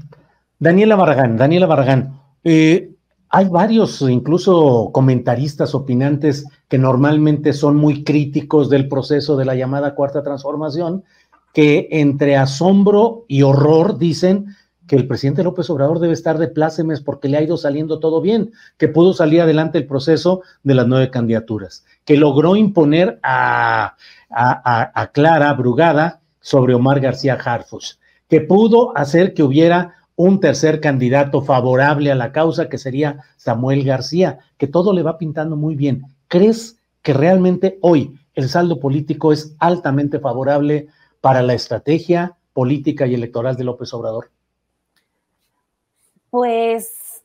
[0.59, 2.90] Daniela Barragán, Daniela Barragán, eh,
[3.31, 9.94] hay varios, incluso comentaristas, opinantes, que normalmente son muy críticos del proceso de la llamada
[9.94, 11.05] cuarta transformación,
[11.53, 14.47] que entre asombro y horror dicen
[14.88, 18.20] que el presidente López Obrador debe estar de plácemes porque le ha ido saliendo todo
[18.20, 23.96] bien, que pudo salir adelante el proceso de las nueve candidaturas, que logró imponer a,
[24.31, 31.42] a, Clara Brugada sobre Omar García Harfus, que pudo hacer que hubiera un tercer candidato
[31.42, 36.07] favorable a la causa, que sería Samuel García, que todo le va pintando muy bien.
[36.27, 40.88] ¿Crees que realmente hoy el saldo político es altamente favorable
[41.20, 44.31] para la estrategia política y electoral de López Obrador?
[46.31, 47.23] Pues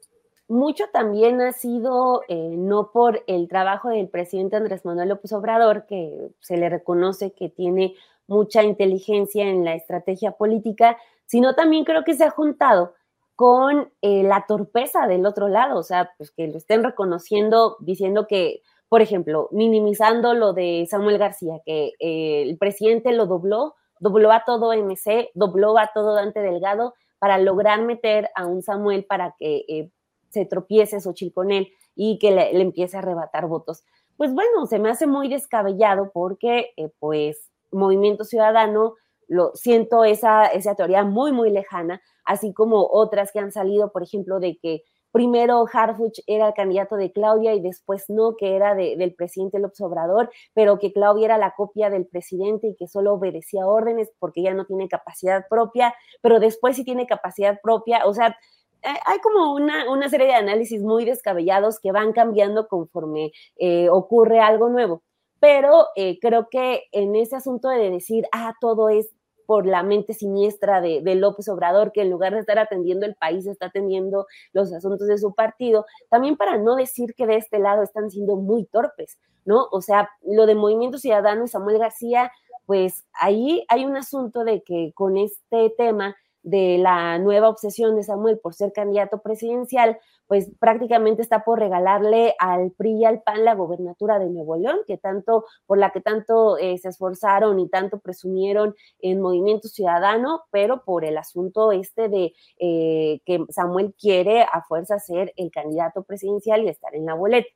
[0.47, 5.85] mucho también ha sido eh, no por el trabajo del presidente Andrés Manuel López Obrador,
[5.85, 7.95] que se le reconoce que tiene
[8.27, 12.93] mucha inteligencia en la estrategia política, sino también creo que se ha juntado
[13.35, 18.27] con eh, la torpeza del otro lado, o sea, pues que lo estén reconociendo, diciendo
[18.27, 24.31] que, por ejemplo, minimizando lo de Samuel García, que eh, el presidente lo dobló, dobló
[24.31, 29.33] a todo MC, dobló a todo Dante Delgado, para lograr meter a un Samuel para
[29.39, 29.89] que eh,
[30.27, 33.85] se tropiece Xochitl con él y que le, empiece a arrebatar votos.
[34.17, 38.95] Pues bueno, se me hace muy descabellado porque eh, pues Movimiento Ciudadano,
[39.29, 44.03] lo siento esa, esa teoría muy, muy lejana, así como otras que han salido, por
[44.03, 44.83] ejemplo, de que
[45.13, 49.79] primero Harfuch era el candidato de Claudia y después no, que era del presidente López
[49.81, 54.41] Obrador, pero que Claudia era la copia del presidente y que solo obedecía órdenes porque
[54.41, 58.35] ya no tiene capacidad propia, pero después sí tiene capacidad propia, o sea,
[58.81, 64.39] hay como una, una serie de análisis muy descabellados que van cambiando conforme eh, ocurre
[64.39, 65.03] algo nuevo.
[65.39, 69.09] Pero eh, creo que en ese asunto de decir, ah, todo es
[69.45, 73.45] por la mente siniestra de, López Obrador, que en lugar de estar atendiendo el país,
[73.45, 77.83] está atendiendo los asuntos de su partido, también para no decir que de este lado
[77.83, 79.67] están siendo muy torpes, ¿no?
[79.71, 82.31] O sea, lo de Movimiento Ciudadano y Samuel García,
[82.65, 88.03] pues ahí hay un asunto de que con este tema de la nueva obsesión de
[88.03, 93.45] Samuel por ser candidato presidencial, pues prácticamente está por regalarle al PRI y al PAN
[93.45, 97.69] la gobernatura de Nuevo León, que tanto, por la que tanto eh, se esforzaron y
[97.69, 104.43] tanto presumieron en Movimiento Ciudadano, pero por el asunto este de eh, que Samuel quiere
[104.43, 107.49] a fuerza ser el candidato presidencial y estar en la boleta.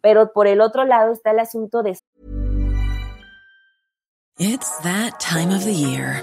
[0.00, 1.96] Pero por el otro lado está el asunto de...
[4.38, 6.22] It's that time of the year.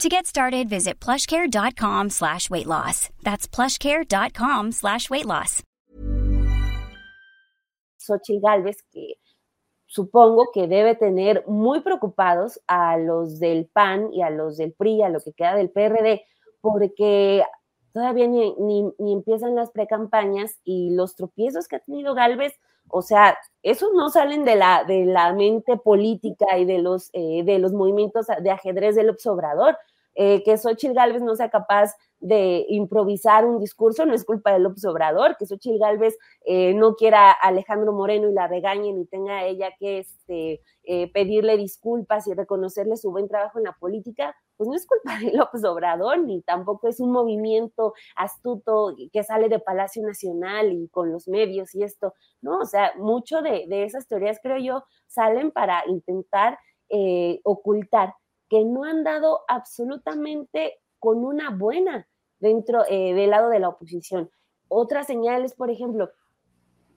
[0.00, 3.10] To get started, visit plushcare.com slash weight loss.
[3.22, 5.62] That's plushcare.com slash weight loss.
[8.00, 9.14] Xochitl Galvez, que
[9.86, 15.02] supongo que debe tener muy preocupados a los del PAN y a los del PRI,
[15.02, 16.22] a lo que queda del PRD,
[16.60, 17.44] porque
[17.92, 22.52] todavía ni, ni, ni empiezan las precampañas y los tropiezos que ha tenido Galvez,
[22.88, 27.42] o sea, esos no salen de la, de la mente política y de los, eh,
[27.44, 29.76] de los movimientos de ajedrez del observador.
[30.14, 34.66] Eh, que Xochitl Galvez no sea capaz de improvisar un discurso, no es culpa del
[34.66, 39.44] Obrador, que Xochitl Galvez eh, no quiera a Alejandro Moreno y la regañen y tenga
[39.44, 44.68] ella que este, eh, pedirle disculpas y reconocerle su buen trabajo en la política, pues
[44.68, 49.58] no es culpa de López Obrador, ni tampoco es un movimiento astuto que sale de
[49.58, 52.58] Palacio Nacional y con los medios y esto, ¿no?
[52.60, 56.58] O sea, mucho de, esas teorías, creo yo, salen para intentar
[56.88, 58.14] eh, ocultar
[58.48, 64.30] que no han dado absolutamente con una buena dentro eh, del lado de la oposición.
[64.68, 66.10] Otras señales, por ejemplo,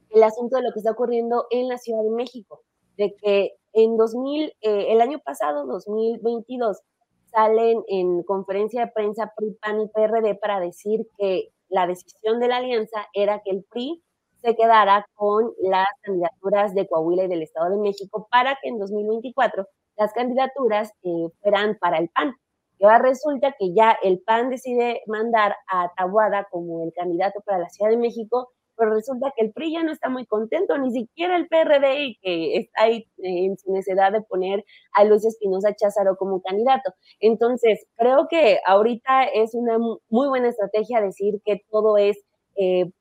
[0.10, 2.62] el asunto de lo que está ocurriendo en la Ciudad de México,
[2.98, 6.82] de que en 2000, eh, el año pasado, 2022,
[7.28, 12.48] salen en conferencia de prensa PRI, PAN y PRD para decir que la decisión de
[12.48, 14.02] la alianza era que el PRI
[14.42, 18.80] se quedara con las candidaturas de Coahuila y del Estado de México para que en
[18.80, 19.68] 2024
[19.98, 22.34] las candidaturas eh, fueran para el PAN.
[22.80, 27.60] Y ahora resulta que ya el PAN decide mandar a Tabuada como el candidato para
[27.60, 30.92] la Ciudad de México, pero resulta que el PRI ya no está muy contento, ni
[30.92, 35.74] siquiera el PRD, que está ahí eh, en su necesidad de poner a Luis Espinosa
[35.74, 36.94] Cházaro como candidato.
[37.20, 42.18] Entonces, creo que ahorita es una muy buena estrategia decir que todo es
[42.56, 42.92] eh,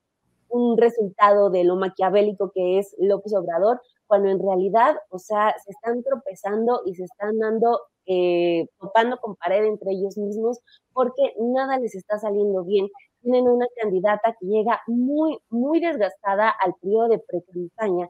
[0.49, 5.71] un resultado de lo maquiavélico que es López Obrador, cuando en realidad, o sea, se
[5.71, 10.61] están tropezando y se están dando eh, topando con pared entre ellos mismos
[10.93, 12.89] porque nada les está saliendo bien.
[13.21, 18.09] Tienen una candidata que llega muy, muy desgastada al periodo de pre-campaña.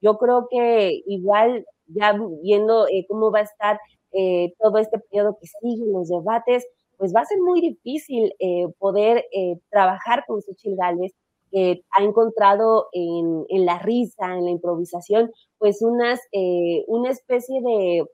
[0.00, 3.80] yo creo que igual ya viendo eh, cómo va a estar
[4.12, 6.64] eh, todo este periodo que sigue, los debates,
[6.96, 8.32] pues va a ser muy difícil
[8.78, 9.24] poder
[9.70, 11.12] trabajar con Xochitl Gálvez,
[11.54, 16.18] que ha encontrado en, en, la risa, en la improvisación, pues unas,
[16.88, 18.04] una especie de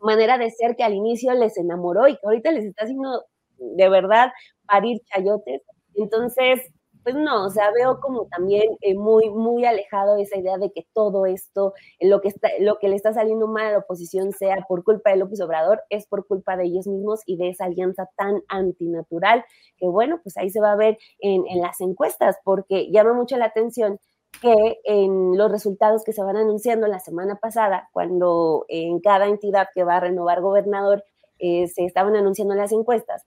[0.00, 3.24] manera de ser que al inicio les enamoró y que ahorita les está haciendo
[3.58, 4.30] de verdad
[4.66, 5.60] parir chayotes.
[5.94, 6.60] Entonces,
[7.02, 10.86] pues no, o sea, veo como también eh, muy, muy alejado esa idea de que
[10.92, 14.56] todo esto, lo que, está, lo que le está saliendo mal a la oposición sea
[14.68, 18.08] por culpa de López Obrador, es por culpa de ellos mismos y de esa alianza
[18.16, 19.44] tan antinatural,
[19.76, 23.46] que bueno, pues ahí se va a ver en, las encuestas, porque llama mucho la
[23.46, 23.98] atención
[24.42, 29.68] que en los resultados que se van anunciando la semana pasada, cuando en cada entidad
[29.74, 31.04] que va a renovar gobernador
[31.38, 33.24] eh, se estaban anunciando las encuestas,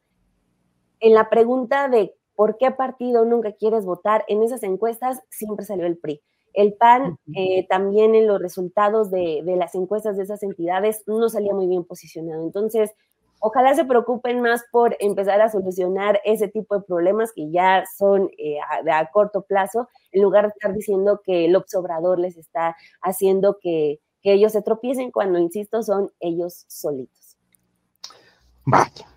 [0.99, 5.85] en la pregunta de por qué partido nunca quieres votar, en esas encuestas siempre salió
[5.85, 6.21] el PRI.
[6.53, 11.29] El PAN eh, también en los resultados de, de, las encuestas de esas entidades no
[11.29, 12.43] salía muy bien posicionado.
[12.43, 12.93] Entonces,
[13.41, 18.29] ojalá se preocupen más por empezar a solucionar ese tipo de problemas que ya son
[18.37, 18.57] eh,
[18.89, 23.99] a, corto plazo, en lugar de estar diciendo que el obsobrador les está haciendo que,
[24.23, 27.37] ellos se tropiecen cuando, insisto, son ellos solitos.
[28.65, 29.07] Vaya.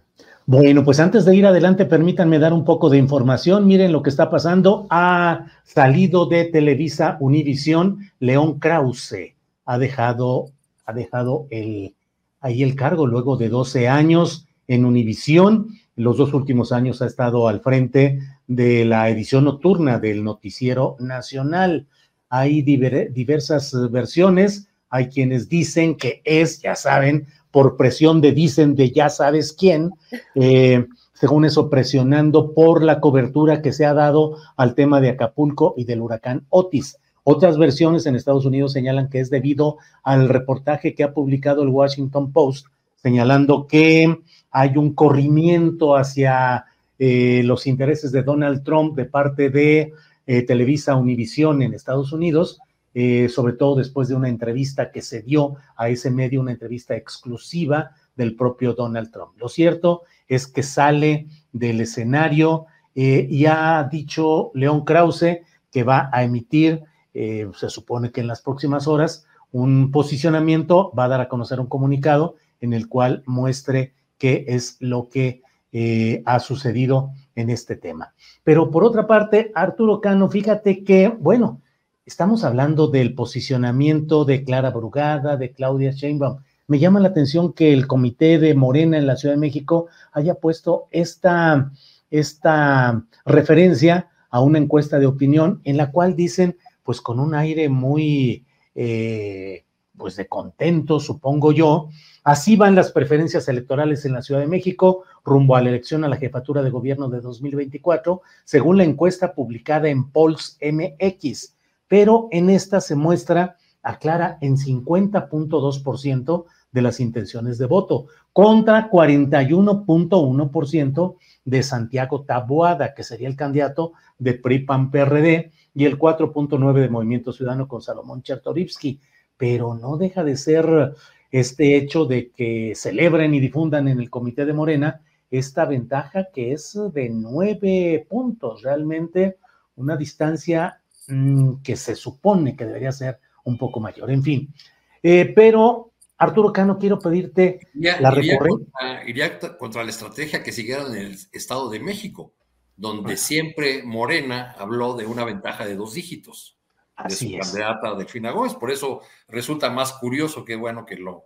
[0.46, 3.66] Bueno, pues antes de ir adelante, permítanme dar un poco de información.
[3.66, 4.86] Miren lo que está pasando.
[4.90, 9.34] Ha salido de Televisa Univisión León Krause.
[9.64, 10.50] Ha dejado,
[10.84, 11.94] ha dejado el,
[12.40, 15.68] ahí el cargo luego de 12 años en Univisión.
[15.96, 21.86] Los dos últimos años ha estado al frente de la edición nocturna del Noticiero Nacional.
[22.28, 24.68] Hay diversas versiones.
[24.90, 29.92] Hay quienes dicen que es, ya saben, por presión de dicen de ya sabes quién,
[30.34, 35.72] eh, según eso, presionando por la cobertura que se ha dado al tema de Acapulco
[35.76, 36.98] y del huracán Otis.
[37.22, 41.68] Otras versiones en Estados Unidos señalan que es debido al reportaje que ha publicado el
[41.68, 44.18] Washington Post, señalando que
[44.50, 46.64] hay un corrimiento hacia
[46.98, 49.92] eh, los intereses de Donald Trump de parte de
[50.26, 52.58] eh, Televisa Univisión en Estados Unidos,
[52.94, 56.96] eh, sobre todo después de una entrevista que se dio a ese medio, una entrevista
[56.96, 59.36] exclusiva del propio Donald Trump.
[59.36, 62.66] Lo cierto es que sale del escenario
[62.96, 65.40] y ha dicho León Krause
[65.72, 66.84] que va a emitir
[67.14, 71.60] eh, se supone que en las próximas horas un posicionamiento va a dar a conocer
[71.60, 77.76] un comunicado en el cual muestre qué es lo que eh, ha sucedido en este
[77.76, 78.14] tema.
[78.42, 81.60] Pero por otra parte, Arturo Cano, fíjate que, bueno,
[82.06, 86.38] estamos hablando del posicionamiento de Clara Brugada, de Claudia Sheinbaum.
[86.66, 90.34] Me llama la atención que el comité de Morena en la Ciudad de México haya
[90.34, 91.72] puesto esta,
[92.10, 97.68] esta referencia a una encuesta de opinión en la cual dicen, pues con un aire
[97.68, 98.44] muy,
[98.74, 99.64] eh,
[99.96, 101.88] pues de contento, supongo yo,
[102.24, 106.08] Así van las preferencias electorales en la Ciudad de México rumbo a la elección a
[106.08, 111.53] la jefatura de gobierno de 2024, según la encuesta publicada en Polls MX.
[111.88, 118.90] Pero en esta se muestra a Clara en 50.2% de las intenciones de voto, contra
[118.90, 127.32] 41.1% de Santiago Taboada, que sería el candidato de PRI-PAN-PRD, y el 4.9% de Movimiento
[127.32, 129.00] Ciudadano con Salomón Chertorivsky.
[129.36, 130.94] Pero no deja de ser
[131.30, 136.52] este hecho de que celebren y difundan en el comité de Morena esta ventaja que
[136.52, 139.38] es de nueve puntos, realmente
[139.74, 144.10] una distancia mm, que se supone que debería ser un poco mayor.
[144.10, 144.54] En fin,
[145.02, 149.04] eh, pero Arturo Cano, quiero pedirte la recurrencia.
[149.06, 152.32] Iría, contra la estrategia que siguieron en el Estado de México,
[152.76, 156.58] donde siempre Morena habló de una ventaja de dos dígitos.
[156.96, 158.54] Así de su candidata Delfina Gómez.
[158.54, 161.24] Por eso resulta más curioso que bueno que lo,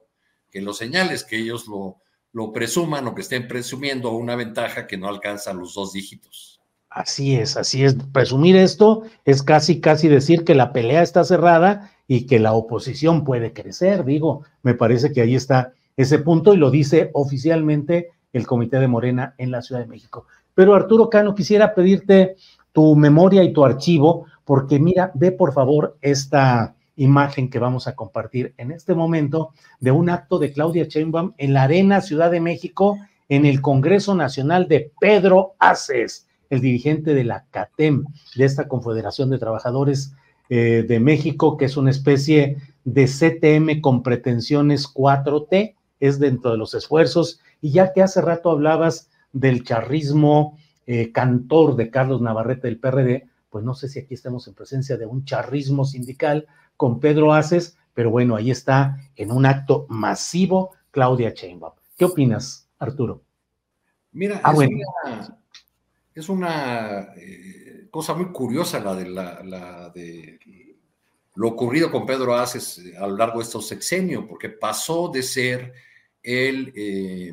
[0.50, 1.98] que lo señales, que ellos lo,
[2.32, 6.57] lo presuman o que estén presumiendo una ventaja que no alcanza los dos dígitos.
[6.98, 7.94] Así es, así es.
[8.12, 13.22] Presumir esto es casi, casi decir que la pelea está cerrada y que la oposición
[13.22, 14.04] puede crecer.
[14.04, 18.88] Digo, me parece que ahí está ese punto y lo dice oficialmente el Comité de
[18.88, 20.26] Morena en la Ciudad de México.
[20.56, 22.34] Pero Arturo Cano, quisiera pedirte
[22.72, 27.94] tu memoria y tu archivo porque mira, ve por favor esta imagen que vamos a
[27.94, 32.40] compartir en este momento de un acto de Claudia Sheinbaum en la Arena Ciudad de
[32.40, 38.04] México en el Congreso Nacional de Pedro Aces, el dirigente de la CATEM,
[38.36, 40.14] de esta Confederación de Trabajadores
[40.48, 46.58] eh, de México, que es una especie de CTM con pretensiones 4T, es dentro de
[46.58, 52.68] los esfuerzos, y ya que hace rato hablabas del charrismo eh, cantor de Carlos Navarrete
[52.68, 56.46] del PRD, pues no sé si aquí estamos en presencia de un charrismo sindical
[56.76, 61.74] con Pedro Aces, pero bueno, ahí está en un acto masivo Claudia Sheinbaum.
[61.96, 63.22] ¿Qué opinas, Arturo?
[64.12, 65.37] Mira, ah, es, una,
[67.16, 68.94] eh, cosa muy curiosa la
[69.90, 70.38] de,
[71.34, 75.72] lo ocurrido con Pedro Aces a lo largo de estos sexenios, porque pasó de ser
[76.22, 77.32] eh,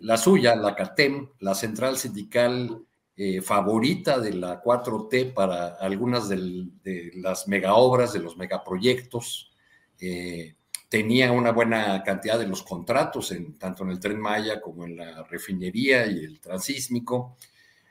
[0.00, 2.84] la suya, la CATEM, la central sindical
[3.16, 9.52] eh, favorita de la 4T para algunas de las megaobras, de los megaproyectos.
[10.00, 10.56] Eh,
[10.88, 14.96] tenía una buena cantidad de los contratos, en, tanto en el tren Maya como en
[14.96, 17.36] la refinería y el transísmico,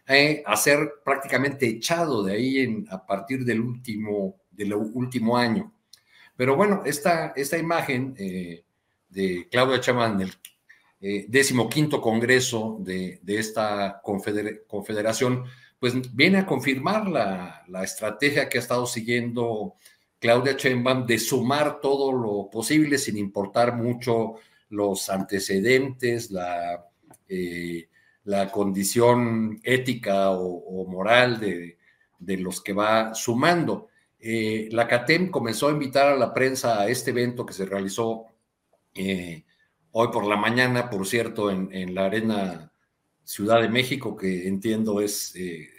[0.08, 5.74] eh, a ser prácticamente echado de ahí a partir del último, del último año.
[6.36, 10.32] Pero bueno, esta, esta imagen de Claudia Chamán, el
[11.06, 15.44] eh, decimoquinto congreso de, esta confederación,
[15.78, 19.76] pues viene a confirmar la, estrategia que ha estado siguiendo
[20.18, 24.36] Claudia Sheinbaum de sumar todo lo posible sin importar mucho
[24.70, 26.86] los antecedentes, la,
[27.28, 27.90] eh,
[28.26, 31.78] la condición ética o, moral de,
[32.38, 33.90] los que va sumando.
[34.20, 38.26] Eh, la CATEM comenzó a invitar a la prensa a este evento que se realizó
[38.96, 39.44] eh,
[39.96, 42.72] Hoy por la mañana, por cierto, en, la Arena
[43.24, 45.70] Ciudad de México, que entiendo es eh,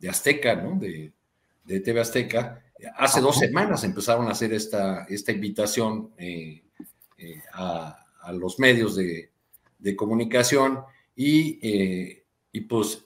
[0.00, 0.76] de, Azteca, ¿no?
[0.76, 1.12] De,
[1.64, 2.64] TV Azteca.
[2.96, 6.64] Hace dos semanas empezaron a hacer esta, esta invitación eh,
[7.52, 9.30] a, los medios de,
[9.94, 10.80] comunicación
[11.16, 13.04] y, pues,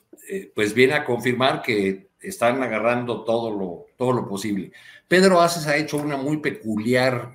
[0.55, 4.73] pues viene a confirmar que están agarrando todo lo, todo lo posible.
[5.09, 7.33] Pedro Aces ha hecho una muy peculiar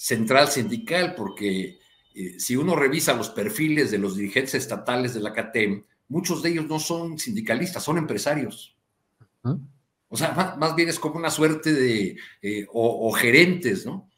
[0.00, 1.78] central sindical, porque
[2.14, 6.50] eh, si uno revisa los perfiles de los dirigentes estatales de la CATEM, muchos de
[6.50, 8.76] ellos no son sindicalistas, son empresarios.
[10.08, 14.09] O sea, más, bien es como una suerte de, eh, o, gerentes, ¿no?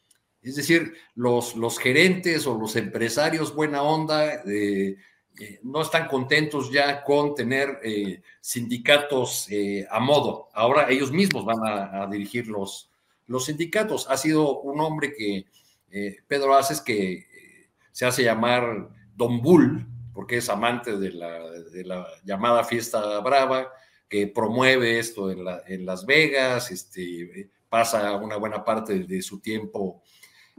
[0.43, 4.97] Es decir, los, los gerentes o los empresarios buena onda eh,
[5.63, 7.79] no están contentos ya con tener
[8.39, 9.47] sindicatos
[9.89, 10.49] a modo.
[10.53, 12.91] Ahora ellos mismos van a, dirigir los,
[13.25, 14.07] los sindicatos.
[14.09, 15.47] Ha sido un hombre que
[15.93, 22.07] eh, Pedro Aces, que eh, se hace llamar Don Bull, porque es amante de la,
[22.25, 23.71] llamada fiesta brava,
[24.09, 30.02] que promueve esto en, Las Vegas, este, pasa una buena parte de su tiempo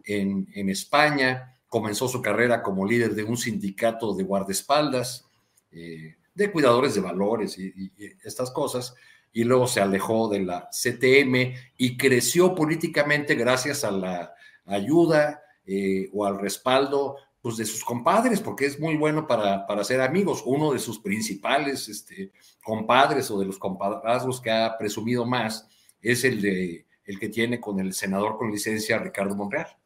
[0.05, 5.27] en, España, comenzó su carrera como líder de un sindicato de guardaespaldas,
[5.71, 7.93] eh, de cuidadores de valores y,
[8.25, 8.95] estas cosas,
[9.33, 14.35] y luego se alejó de la CTM y creció políticamente gracias a la
[14.67, 19.85] ayuda eh, o al respaldo pues, de sus compadres, porque es muy bueno para, para
[19.85, 20.43] ser amigos.
[20.47, 22.33] Uno de sus principales este,
[22.63, 25.69] compadres o de los compadrazgos que ha presumido más
[26.01, 29.77] es el, de, el que tiene con el senador con licencia Ricardo Monreal.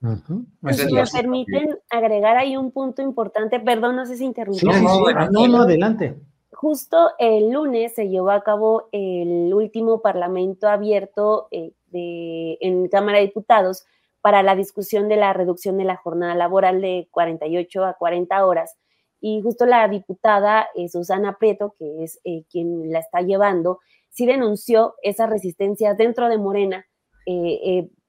[0.00, 4.66] Si me permiten agregar ahí un punto importante, perdón, no sé si interrumpí.
[4.66, 6.16] no, no, adelante.
[6.52, 13.18] Justo el lunes se llevó a cabo el último parlamento abierto eh, de, en Cámara
[13.18, 13.84] de Diputados
[14.20, 18.76] para la discusión de la reducción de la jornada laboral de 48 a 40 horas.
[19.20, 23.80] Y justo la diputada eh, Susana Prieto, que es eh, quien la está llevando,
[24.10, 26.86] sí denunció esa resistencia dentro de Morena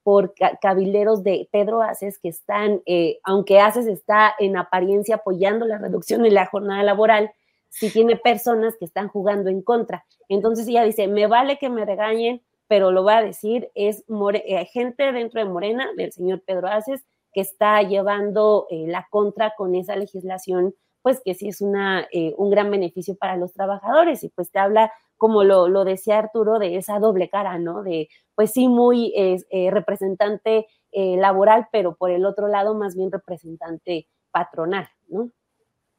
[0.08, 5.80] por cabilderos de Pedro Aces que están, eh, aunque Aces está en apariencia apoyando la
[5.80, 7.30] reducción de la jornada laboral,
[7.68, 10.06] sí tiene personas que están jugando en contra.
[10.30, 14.66] Entonces ella dice, me vale que me regañen, pero lo va a decir, es eh,
[14.72, 19.76] gente dentro de Morena, del señor Pedro Aces, que está llevando eh, la contra con
[19.76, 20.74] esa legislación,
[21.08, 22.06] pues que sí es una,
[22.36, 26.76] un gran beneficio para los trabajadores y pues te habla como lo, decía Arturo, de
[26.76, 27.82] esa doble cara, ¿no?
[27.82, 33.10] De, pues sí, muy eh, representante eh, laboral, pero por el otro lado, más bien
[33.10, 35.32] representante patronal, ¿no?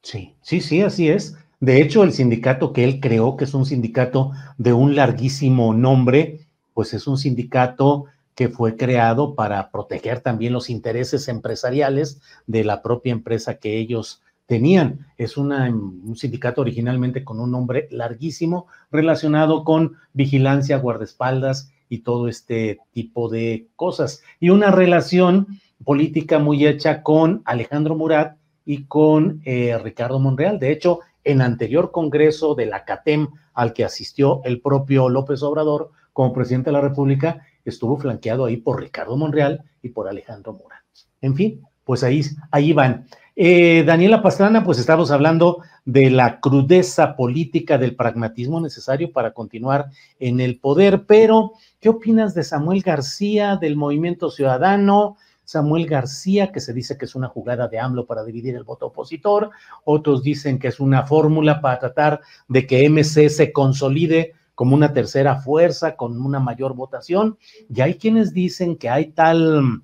[0.03, 1.35] Sí, sí, sí, así es.
[1.59, 4.29] De hecho, el sindicato que él creó, que es un sindicato
[4.59, 6.41] de un larguísimo nombre,
[6.75, 8.05] pues es un sindicato
[8.35, 14.21] que fue creado para proteger también los intereses empresariales de la propia empresa que ellos
[14.49, 15.05] tenían.
[15.15, 22.79] Es un sindicato originalmente con un nombre larguísimo relacionado con vigilancia, guardaespaldas y todo este
[22.91, 24.23] tipo de cosas.
[24.39, 30.57] Y una relación política muy hecha con Alejandro Murat y con eh, Ricardo Monreal.
[30.57, 35.91] De hecho, en anterior congreso de la CATEM al que asistió el propio López Obrador
[36.11, 40.81] como presidente de la República, estuvo flanqueado ahí por Ricardo Monreal y por Alejandro Murat.
[41.21, 43.05] En fin, pues ahí, ahí van.
[43.41, 49.85] Eh, Daniela Pastrana, pues estamos hablando de la crudeza política, del pragmatismo necesario para continuar
[50.19, 55.15] en el poder, pero ¿qué opinas de Samuel García, del Movimiento Ciudadano?
[55.45, 58.87] Samuel García, que se dice que es una jugada de AMLO para dividir el voto
[58.87, 59.51] opositor,
[59.85, 62.19] otros dicen que es una fórmula para tratar
[62.49, 67.37] de que MC se consolide como una tercera fuerza, con una mayor votación,
[67.73, 69.81] y hay quienes dicen que hay tal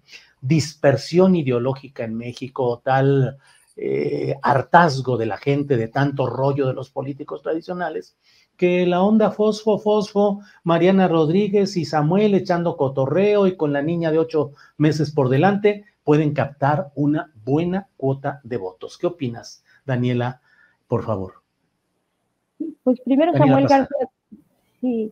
[0.48, 3.38] dispersión ideológica en México, tal
[3.76, 8.16] eh, hartazgo de la gente, de tanto rollo de los políticos tradicionales,
[8.56, 14.12] que la onda fosfo, fosfo, Mariana Rodríguez y Samuel echando cotorreo y con la niña
[14.12, 18.98] de ocho meses por delante, pueden captar una buena cuota de votos.
[18.98, 20.42] ¿Qué opinas, Daniela,
[20.88, 21.34] por favor?
[22.84, 24.08] Pues primero Samuel García,
[24.80, 25.12] sí,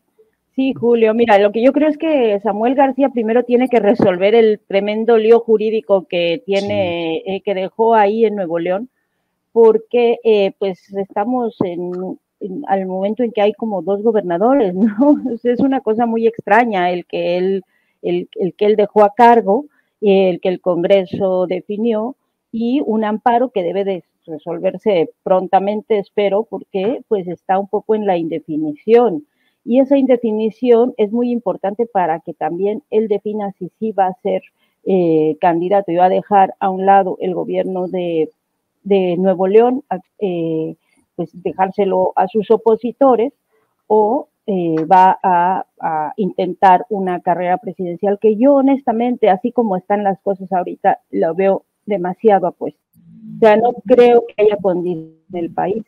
[0.56, 4.36] Sí, Julio, mira, lo que yo creo es que Samuel García primero tiene que resolver
[4.36, 8.90] el tremendo lío jurídico que tiene, eh, que dejó ahí en Nuevo León,
[9.52, 12.20] porque eh, pues estamos en,
[12.68, 15.20] al momento en que hay como dos gobernadores, ¿no?
[15.44, 17.64] Es una cosa muy extraña el que él,
[18.04, 19.66] el, el que él dejó a cargo,
[20.02, 22.16] el que el Congreso definió
[22.52, 28.06] y un amparo que debe de resolverse prontamente, espero, porque pues está un poco en
[28.06, 29.26] la indefinición
[29.66, 34.22] y esa indefinición es muy importante para que también él defina si sí va a
[34.22, 34.42] ser
[34.86, 38.30] eh, candidato y va a dejar a un lado el gobierno de,
[38.86, 39.84] Nuevo León,
[40.20, 40.76] eh,
[41.16, 43.32] pues dejárselo a sus opositores
[43.88, 45.66] o eh, va a,
[46.18, 51.64] intentar una carrera presidencial que yo honestamente, así como están las cosas ahorita, lo veo
[51.86, 52.80] demasiado apuesto.
[53.36, 55.84] O sea, no creo que haya condición en el país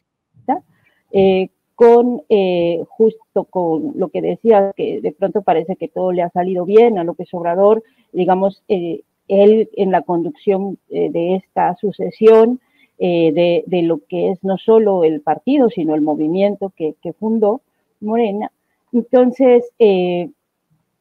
[1.76, 6.30] con eh, justo con lo que decía, que de pronto parece que todo le ha
[6.30, 12.60] salido bien a López Obrador, digamos, eh, él en la conducción eh, de esta sucesión,
[12.98, 17.60] de, de, lo que es no solo el partido, sino el movimiento que, que fundó
[18.00, 18.54] Morena.
[18.94, 19.70] Entonces,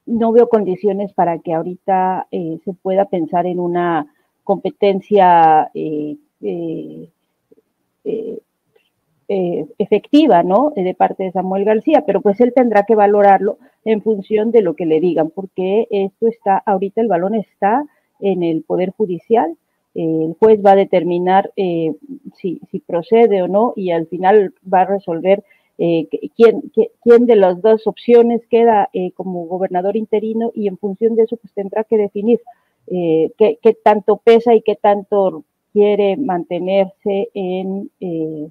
[0.04, 4.12] no veo condiciones para que ahorita se pueda pensar en una
[4.42, 5.70] competencia
[9.28, 10.72] eh, efectiva, ¿no?
[10.74, 14.74] De parte de Samuel García, pero pues él tendrá que valorarlo en función de lo
[14.74, 17.84] que le digan, porque esto está, ahorita el balón está
[18.20, 19.56] en el Poder Judicial,
[19.94, 21.94] el juez va a determinar eh,
[22.36, 25.44] si, procede o no y al final va a resolver
[25.78, 26.72] eh, quién,
[27.02, 31.52] quién, de las dos opciones queda como gobernador interino y en función de eso pues
[31.52, 32.40] tendrá que definir
[32.86, 38.48] eh, qué, tanto pesa y qué tanto quiere mantenerse en, eh,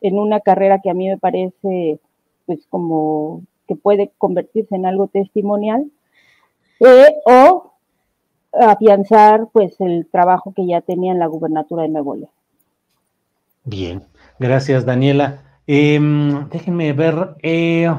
[0.00, 2.00] en una carrera que a mí me parece
[2.46, 5.90] pues como que puede convertirse en algo testimonial,
[6.80, 7.72] o
[8.52, 12.30] afianzar pues el trabajo que ya tenía en la gubernatura de Nuevo León.
[13.64, 14.02] Bien,
[14.38, 15.42] gracias Daniela.
[15.66, 17.92] Em, déjenme ver eh,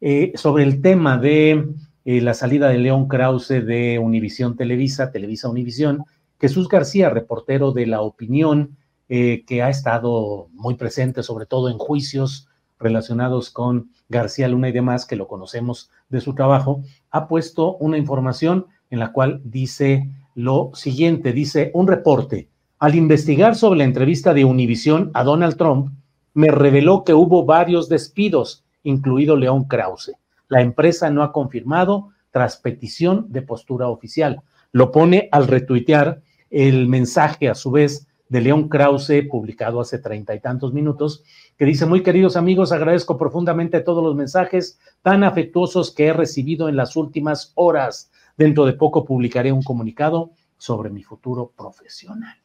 [0.00, 1.64] eh, sobre el tema de
[2.04, 6.04] eh, la salida de León Krause de Univisión Televisa, Televisa Univisión.
[6.38, 8.76] Jesús García, reportero de La Opinión,
[9.08, 12.48] que ha estado muy presente, sobre todo en juicios
[12.78, 17.98] relacionados con García Luna y demás, que lo conocemos de su trabajo, ha puesto una
[17.98, 22.48] información en la cual dice lo siguiente, dice un reporte.
[22.78, 25.92] Al investigar sobre la entrevista de Univisión a Donald Trump,
[26.34, 30.12] me reveló que hubo varios despidos, incluido León Krause.
[30.48, 34.42] La empresa no ha confirmado tras petición de postura oficial.
[34.72, 40.34] Lo pone al retuitear el mensaje a su vez de León Krause, publicado hace treinta
[40.34, 41.22] y tantos minutos,
[41.56, 46.68] que dice, muy queridos amigos, agradezco profundamente todos los mensajes tan afectuosos que he recibido
[46.68, 48.10] en las últimas horas.
[48.36, 52.36] Dentro de poco publicaré un comunicado sobre mi futuro profesional.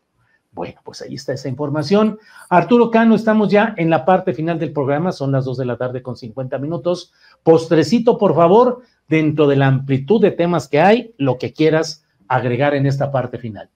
[0.51, 2.19] Bueno, pues ahí está esa información.
[2.51, 5.77] Arturo Cano, estamos ya en la parte final del programa, son las dos de la
[5.77, 7.13] tarde con 50 minutos.
[7.41, 12.75] Postrecito, por favor, dentro de la amplitud de temas que hay, lo que quieras agregar
[12.75, 13.71] en esta parte final.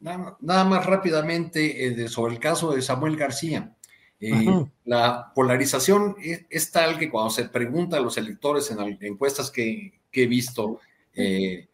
[0.00, 3.74] Nada, más rápidamente eh, sobre el caso de Samuel García.
[4.20, 4.46] Eh,
[4.84, 10.26] la polarización es, tal que cuando se pregunta a los electores en encuestas que, he
[10.26, 10.80] visto
[11.12, 11.68] eh,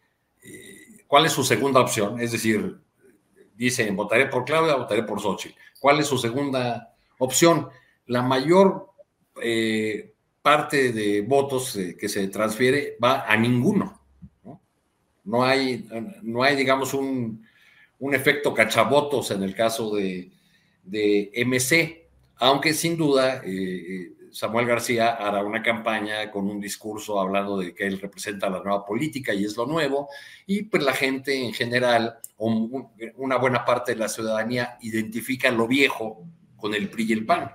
[1.07, 2.77] cuál es su segunda opción, es decir,
[3.55, 5.55] dicen votaré por Claudia, votaré por Xochitl.
[5.79, 7.69] ¿Cuál es su segunda opción?
[8.07, 8.89] La mayor
[10.41, 14.01] parte de votos que se transfiere va a ninguno.
[15.23, 15.87] No, hay,
[16.21, 17.45] no hay, digamos, un,
[18.03, 20.29] un efecto cachabotos en el caso de,
[20.83, 27.17] de MC, aunque sin duda eh, eh, Samuel García hará una campaña con un discurso
[27.17, 30.09] hablando de que él representa la nueva política y es lo nuevo,
[30.45, 32.49] y pues la gente en general, o
[33.15, 36.25] una buena parte de la ciudadanía, identifica lo viejo
[36.57, 37.53] con el PRI y el PAN.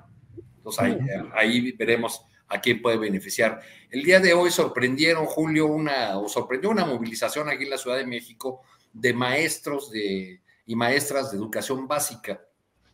[0.56, 0.98] Entonces ahí,
[1.34, 3.60] ahí veremos a quién puede beneficiar.
[3.90, 7.98] El día de hoy sorprendieron, Julio, una, o sorprendió una movilización aquí en la Ciudad
[7.98, 12.40] de México de maestros de, y maestras de educación básica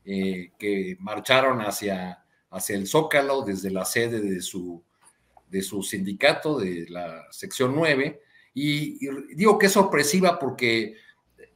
[0.05, 4.83] eh, que marcharon hacia, hacia el Zócalo desde la sede de su,
[5.49, 8.21] de su sindicato, de la sección 9.
[8.55, 8.99] Y,
[9.35, 10.97] digo que es sorpresiva porque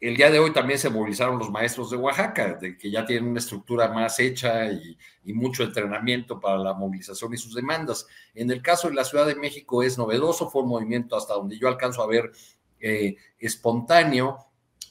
[0.00, 3.40] el día de hoy también se movilizaron los maestros de Oaxaca, que ya tienen una
[3.40, 4.96] estructura más hecha y,
[5.34, 8.06] mucho entrenamiento para la movilización y sus demandas.
[8.34, 11.58] En el caso de la Ciudad de México es novedoso, fue un movimiento hasta donde
[11.58, 12.32] yo alcanzo a ver
[12.80, 14.38] eh, espontáneo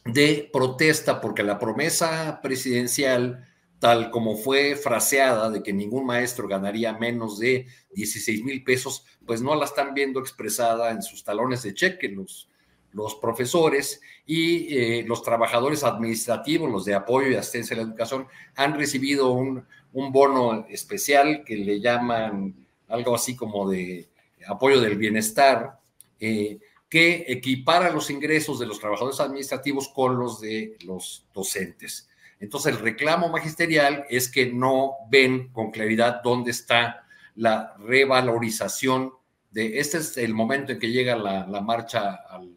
[0.05, 3.45] de protesta porque la promesa presidencial,
[3.79, 9.41] tal como fue fraseada de que ningún maestro ganaría menos de 16 mil pesos, pues
[9.41, 12.49] no la están viendo expresada en sus talones de cheque los,
[12.93, 18.27] los profesores y eh, los trabajadores administrativos, los de apoyo y asistencia a la educación,
[18.55, 22.55] han recibido un, un bono especial que le llaman
[22.87, 24.07] algo así como de
[24.47, 25.79] apoyo del bienestar.
[26.19, 26.59] Eh,
[26.89, 32.09] que equipara los ingresos de los trabajadores administrativos con los de los docentes.
[32.39, 39.13] Entonces, el reclamo magisterial es que no ven con claridad dónde está la revalorización
[39.51, 42.53] de, este es el momento en que llega la, marcha al,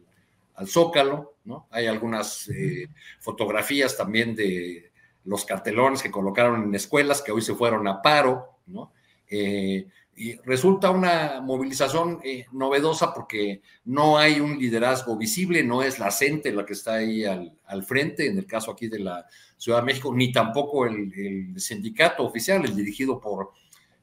[0.67, 1.65] Zócalo, ¿no?
[1.71, 2.87] Hay algunas eh,
[3.19, 4.91] fotografías también de
[5.25, 8.91] los cartelones que colocaron en escuelas que hoy se fueron a paro, ¿no?
[9.27, 15.99] Eh, y resulta una movilización eh, novedosa porque no hay un liderazgo visible, no es
[15.99, 19.25] la CENTE la que está ahí al, frente, en el caso aquí de la
[19.57, 23.51] Ciudad de México, ni tampoco el, sindicato oficial, el dirigido por,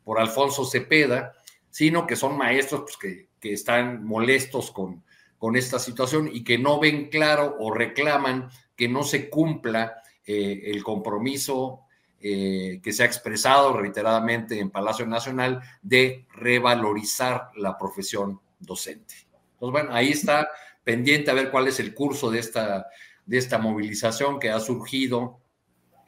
[0.03, 1.35] por Alfonso Cepeda,
[1.71, 5.05] sino que son maestros pues, que, que, están molestos con,
[5.37, 10.73] con esta situación y que no ven claro o reclaman que no se cumpla eh,
[10.73, 11.88] el compromiso
[12.21, 19.15] eh, que se ha expresado reiteradamente en Palacio Nacional de revalorizar la profesión docente.
[19.53, 20.49] Entonces, bueno, ahí está
[20.83, 22.89] pendiente a ver cuál es el curso de esta,
[23.25, 25.41] de esta movilización que ha surgido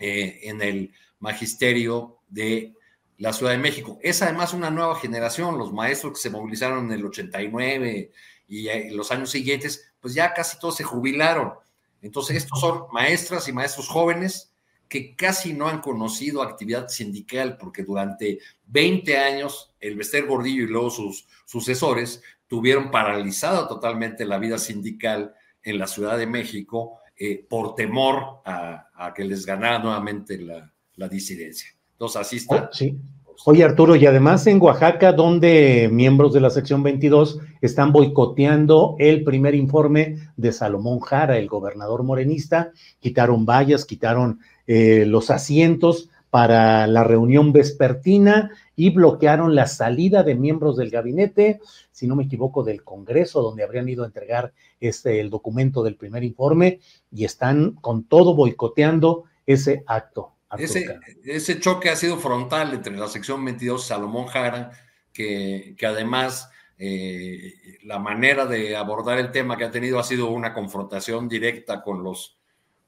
[0.01, 2.75] eh, en el magisterio de
[3.19, 3.99] la Ciudad de México.
[4.03, 8.11] Es además una nueva generación, los maestros que se movilizaron en el 89
[8.49, 11.53] y en los años siguientes, pues ya casi todos se jubilaron.
[12.03, 14.50] Entonces, estos son maestras y maestros jóvenes
[14.91, 20.67] que casi no han conocido actividad sindical porque durante 20 años el Bester Gordillo y
[20.67, 25.33] luego sus sucesores tuvieron paralizada totalmente la vida sindical
[25.63, 31.09] en la Ciudad de México eh, por temor a, que les ganara nuevamente la, la
[31.09, 31.71] disidencia.
[31.93, 32.69] Entonces, así está.
[32.71, 32.99] Oh, sí.
[33.47, 39.25] Oye, Arturo, y además en Oaxaca, donde miembros de la sección 22 están boicoteando el
[39.25, 44.41] primer informe de Salomón Jara, el gobernador morenista, quitaron vallas, quitaron
[44.73, 51.61] eh, los asientos para la reunión vespertina y bloquearon la salida de miembros del gabinete,
[51.91, 55.97] si no me equivoco, del Congreso, donde habrían ido a entregar este, el documento del
[55.97, 56.79] primer informe,
[57.11, 60.35] y están con todo boicoteando ese acto.
[60.57, 64.71] Ese, ese, choque ha sido frontal entre la sección 22 y Salomón Jara,
[65.13, 66.49] que, que además
[66.79, 71.83] eh, la manera de abordar el tema que ha tenido ha sido una confrontación directa
[71.83, 72.39] con los,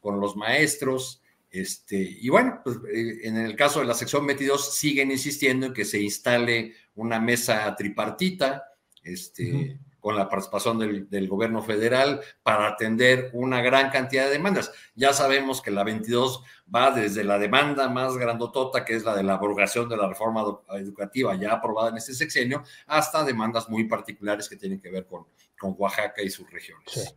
[0.00, 1.21] con los maestros.
[1.52, 5.74] Este, y bueno, pues, eh, en el caso de la sección 22 siguen insistiendo en
[5.74, 8.64] que se instale una mesa tripartita.
[9.04, 14.72] Este, con la participación del, gobierno federal para atender una gran cantidad de demandas.
[14.96, 16.42] Ya sabemos que la 22
[16.74, 20.44] va desde la demanda más grandotota, que es la de la abrogación de la reforma
[20.70, 25.24] educativa ya aprobada en este sexenio, hasta demandas muy particulares que tienen que ver con,
[25.56, 27.14] con Oaxaca y sus regiones.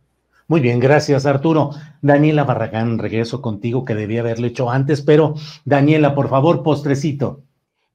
[0.48, 1.70] Muy bien, gracias Arturo.
[2.02, 5.34] Daniela Barragán, regreso contigo que debía haberlo hecho antes, pero
[5.64, 7.40] Daniela, por favor, postrecito.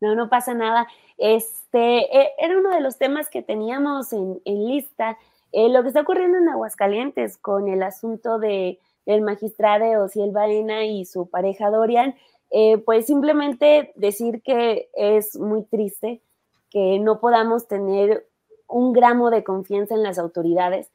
[0.02, 0.86] No, no pasa nada.
[1.18, 5.18] Este, e, era uno de los temas que teníamos en, lista.
[5.54, 10.84] Eh, lo que está ocurriendo en Aguascalientes con el asunto de, del magistrado Ociel Baena
[10.86, 12.16] y su pareja Dorian,
[12.50, 16.22] eh, pues simplemente decir que es muy triste
[16.70, 18.28] que no podamos tener
[18.68, 20.90] un gramo de confianza en las autoridades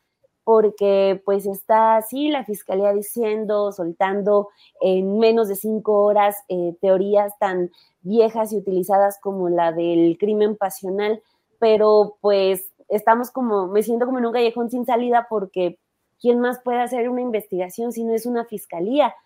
[0.46, 7.36] porque pues está así la fiscalía diciendo, soltando en menos de cinco horas eh, teorías
[7.40, 7.72] tan
[8.02, 11.20] viejas y utilizadas como la del crimen pasional,
[11.58, 15.80] pero pues estamos como, me siento como en un callejón sin salida porque
[16.20, 19.16] ¿quién más puede hacer una investigación si no es una fiscalía?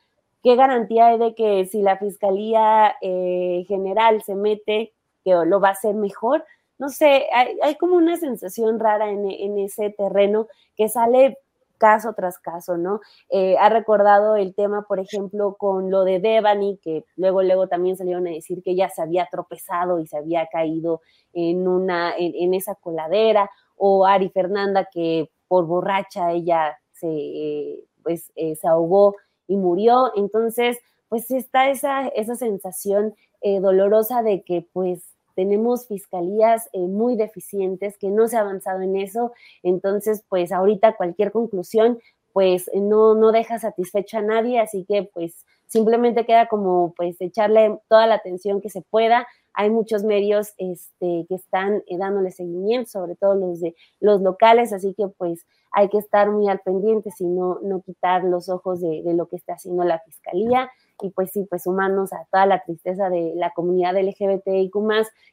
[0.42, 5.68] ¿Qué garantía hay de que si la fiscalía eh, general se mete, que lo va
[5.68, 6.46] a hacer mejor?
[6.80, 11.36] No sé, hay, como una sensación rara en, ese terreno que sale
[11.76, 13.00] caso tras caso, ¿no?
[13.28, 17.98] Eh, ha recordado el tema, por ejemplo, con lo de Devani, que luego, luego también
[17.98, 21.02] salieron a decir que ella se había tropezado y se había caído
[21.34, 28.56] en una, en, esa coladera, o Ari Fernanda, que por borracha ella se, pues, eh,
[28.56, 29.16] se ahogó
[29.46, 30.12] y murió.
[30.16, 30.78] Entonces,
[31.10, 35.02] pues está esa, esa sensación eh, dolorosa de que, pues,
[35.40, 39.32] tenemos fiscalías eh, muy deficientes, que no se ha avanzado en eso,
[39.62, 41.98] entonces pues ahorita cualquier conclusión
[42.34, 47.78] pues no, no deja satisfecha a nadie, así que pues simplemente queda como pues echarle
[47.88, 49.26] toda la atención que se pueda.
[49.54, 54.74] Hay muchos medios este, que están eh, dándole seguimiento, sobre todo los de los locales,
[54.74, 58.82] así que pues hay que estar muy al pendiente y no, no quitar los ojos
[58.82, 60.70] de lo que está haciendo la fiscalía
[61.02, 64.74] y pues sí, pues humanos a toda la tristeza de la comunidad LGBTIQ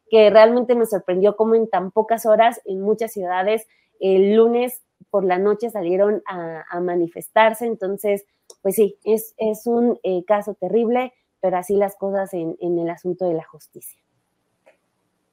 [0.09, 3.67] que realmente me sorprendió cómo en tan pocas horas en muchas ciudades
[3.99, 8.25] el lunes por la noche salieron a, manifestarse, entonces
[8.61, 13.25] pues sí, es, es un eh, caso terrible, pero así las cosas en, el asunto
[13.25, 13.99] de la justicia.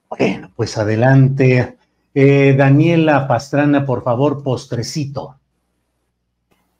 [0.08, 1.76] Bueno, pues adelante.
[2.14, 5.36] Eh, Daniela Pastrana, por favor, postrecito.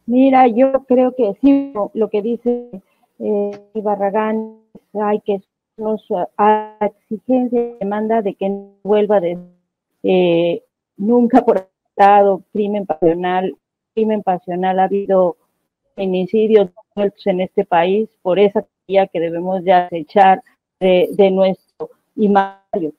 [0.06, 2.82] Mira, yo creo que sí, lo que dice
[3.18, 4.58] eh, Barragán,
[4.94, 5.40] hay que
[5.76, 6.06] nos
[6.38, 9.38] a exigencia demanda de que no vuelva de
[10.02, 10.62] eh,
[10.96, 13.56] nunca por estado crimen pasional,
[13.94, 15.36] crimen pasional ha habido
[15.94, 20.42] feminicidios en este país por esa vía que debemos ya echar
[20.80, 22.92] de, nuestro imagen.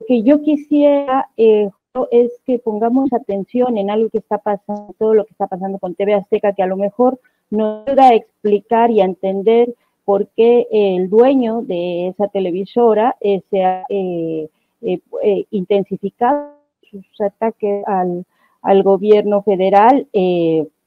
[0.00, 1.70] Lo que yo quisiera eh,
[2.10, 5.94] es que pongamos atención en algo que está pasando, todo lo que está pasando con
[5.94, 7.20] TV Azteca, que a lo mejor
[7.54, 9.74] nos ayuda a explicar y a entender
[10.04, 14.48] por qué el dueño de esa televisora eh, se ha eh,
[14.82, 16.52] eh, intensificado
[16.90, 18.24] sus ataques al,
[18.62, 20.06] al gobierno federal.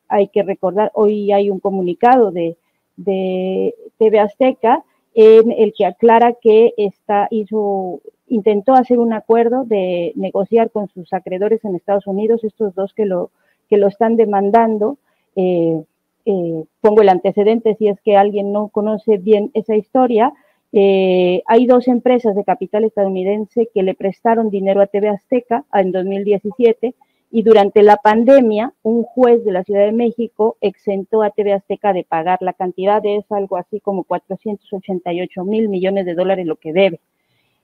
[0.10, 2.58] hay que recordar, hoy hay un comunicado de,
[2.96, 4.84] de TV Azteca
[5.20, 11.12] en el que aclara que está, hizo, intentó hacer un acuerdo de negociar con sus
[11.12, 13.32] acreedores en Estados Unidos, estos dos que lo,
[13.68, 14.98] que lo están demandando.
[15.36, 15.84] Eh,
[16.30, 20.34] eh, pongo el antecedente si es que alguien no conoce bien esa historia,
[20.74, 25.94] eh, hay dos empresas de capital estadounidense que le prestaron dinero a TV Azteca en
[25.94, 26.96] 2017
[27.32, 31.94] y durante la pandemia un juez de la Ciudad de México exentó a TV Azteca
[31.94, 36.74] de pagar la cantidad es algo así como 488 mil millones de dólares lo que
[36.74, 37.00] debe.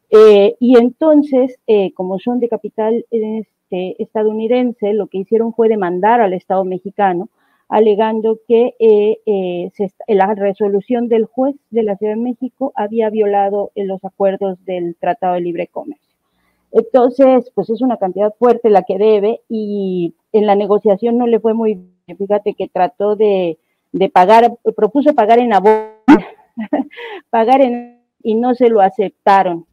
[0.10, 1.60] Eh, y entonces,
[1.96, 7.28] como son de capital este, estadounidense, lo que hicieron fue demandar al Estado mexicano
[7.70, 9.72] alegando que eh, eh,
[10.08, 15.36] la resolución del juez de la Ciudad de México había violado los acuerdos del Tratado
[15.36, 16.14] de Libre Comercio.
[16.72, 21.40] Entonces, pues es una cantidad fuerte la que debe y en la negociación no le
[21.40, 22.18] fue muy bien.
[22.18, 23.60] Fíjate que trató de,
[24.12, 25.94] pagar, propuso pagar en abono,
[27.30, 29.68] pagar en y no se lo aceptaron.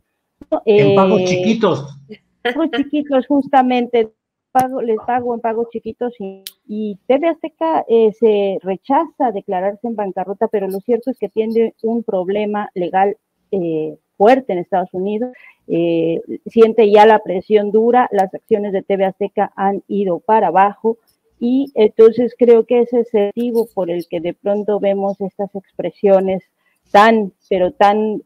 [0.65, 1.99] En pagos chiquitos.
[2.43, 4.13] Pagos chiquitos, justamente
[4.53, 9.97] pago, les pago en pagos chiquitos y, y TV Azteca eh, se rechaza declararse en
[9.97, 13.17] bancarrota, pero lo cierto es que tiene un problema legal
[13.51, 15.33] eh, fuerte en Estados Unidos,
[15.67, 20.99] eh, siente ya la presión dura, las acciones de TV Azteca han ido para abajo
[21.39, 25.55] y entonces creo que ese es el motivo por el que de pronto vemos estas
[25.55, 26.43] expresiones
[26.91, 28.21] tan, pero tan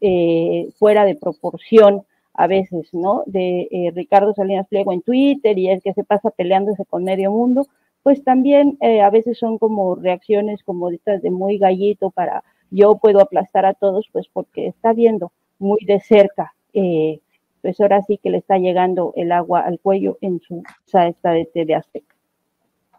[0.79, 2.03] fuera de proporción
[2.37, 3.23] a veces, ¿no?
[3.25, 7.31] De eh, Ricardo Salinas Pliego en Twitter y es que se pasa peleándose con medio
[7.31, 7.67] mundo,
[8.03, 12.97] pues también eh, a veces son como reacciones como estas de muy gallito para yo
[12.97, 17.19] puedo aplastar a todos, pues porque está viendo muy de cerca, eh,
[17.61, 20.61] pues ahora sí que le está llegando el agua al cuello en su
[20.93, 22.15] esta de TV Azteca.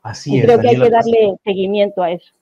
[0.03, 0.45] Así es.
[0.45, 2.33] Creo que hay que darle seguimiento a eso.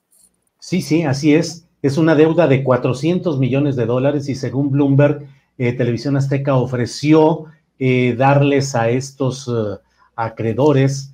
[0.59, 1.67] Sí, sí, así es.
[1.81, 5.27] Es una deuda de 400 millones de dólares y según Bloomberg,
[5.57, 7.45] eh, Televisión Azteca ofreció
[7.79, 9.79] eh, darles a estos eh,
[10.15, 11.13] acreedores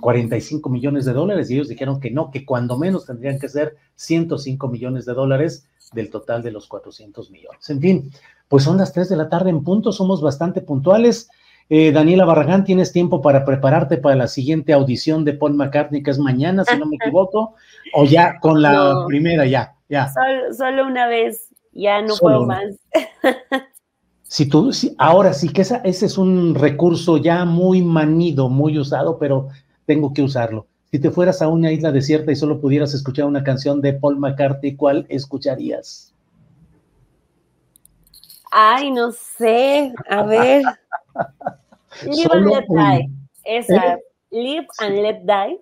[0.00, 3.48] 45 mm, millones de dólares y ellos dijeron que no, que cuando menos tendrían que
[3.48, 7.68] ser 105 millones de dólares del total de los 400 millones.
[7.70, 8.10] En fin,
[8.48, 11.30] pues son las 3 de la tarde en punto, somos bastante puntuales.
[11.70, 16.18] Daniela Barragán, tienes tiempo para prepararte para la siguiente audición de Paul McCartney, que es
[16.18, 17.56] mañana, si no me equivoco,
[17.92, 20.10] o ya con la primera, ya, ya.
[20.56, 22.64] Solo, una vez ya no puedo más.
[24.30, 29.48] Si tú, ahora sí que ese es un recurso ya muy manido, muy usado, pero
[29.86, 30.66] tengo que usarlo.
[30.90, 34.18] Si te fueras a una isla desierta y solo pudieras escuchar una canción de Paul
[34.18, 36.12] McCartney, ¿cuál escucharías?
[38.50, 39.94] Ay, no sé.
[40.10, 40.62] A ver.
[42.04, 43.10] Live and Let Die.
[43.44, 43.94] Esa.
[43.94, 43.98] ¿Eh?
[44.30, 45.60] Live and Let Die.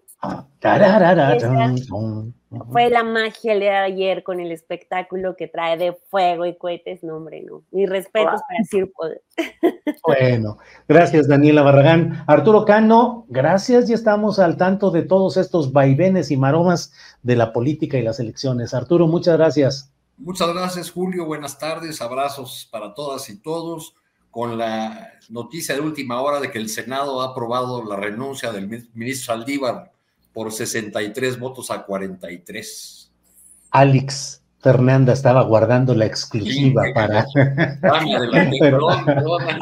[2.70, 7.02] Fue la magia el de ayer con el espectáculo que trae de fuego y cohetes.
[7.02, 7.62] No, hombre, no.
[7.70, 9.20] Mis respetos para Sir Paul.
[10.06, 12.24] Bueno, gracias Daniela Barragán.
[12.26, 13.88] Arturo Cano, gracias.
[13.88, 16.92] Ya estamos al tanto de todos estos vaivenes y maromas
[17.22, 18.72] de la política y las elecciones.
[18.72, 19.92] Arturo, muchas gracias.
[20.16, 21.26] Muchas gracias, Julio.
[21.26, 22.00] Buenas tardes.
[22.00, 23.94] Abrazos para todas y todos.
[24.30, 28.68] Con la noticia de última hora de que el Senado ha aprobado la renuncia del
[28.94, 29.92] ministro Saldívar
[30.36, 33.10] por 63 votos a 43.
[33.70, 37.24] Alex Fernanda estaba guardando la exclusiva para.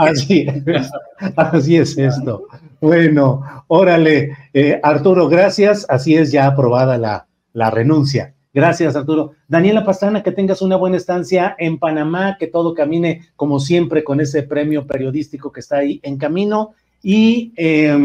[0.00, 0.90] así, es,
[1.36, 2.48] así es esto.
[2.80, 5.86] Bueno, órale, eh, Arturo, gracias.
[5.88, 8.34] Así es ya aprobada la, la renuncia.
[8.52, 9.34] Gracias, Arturo.
[9.46, 14.20] Daniela Pastrana, que tengas una buena estancia en Panamá, que todo camine como siempre con
[14.20, 16.72] ese premio periodístico que está ahí en camino.
[17.00, 17.96] Y eh,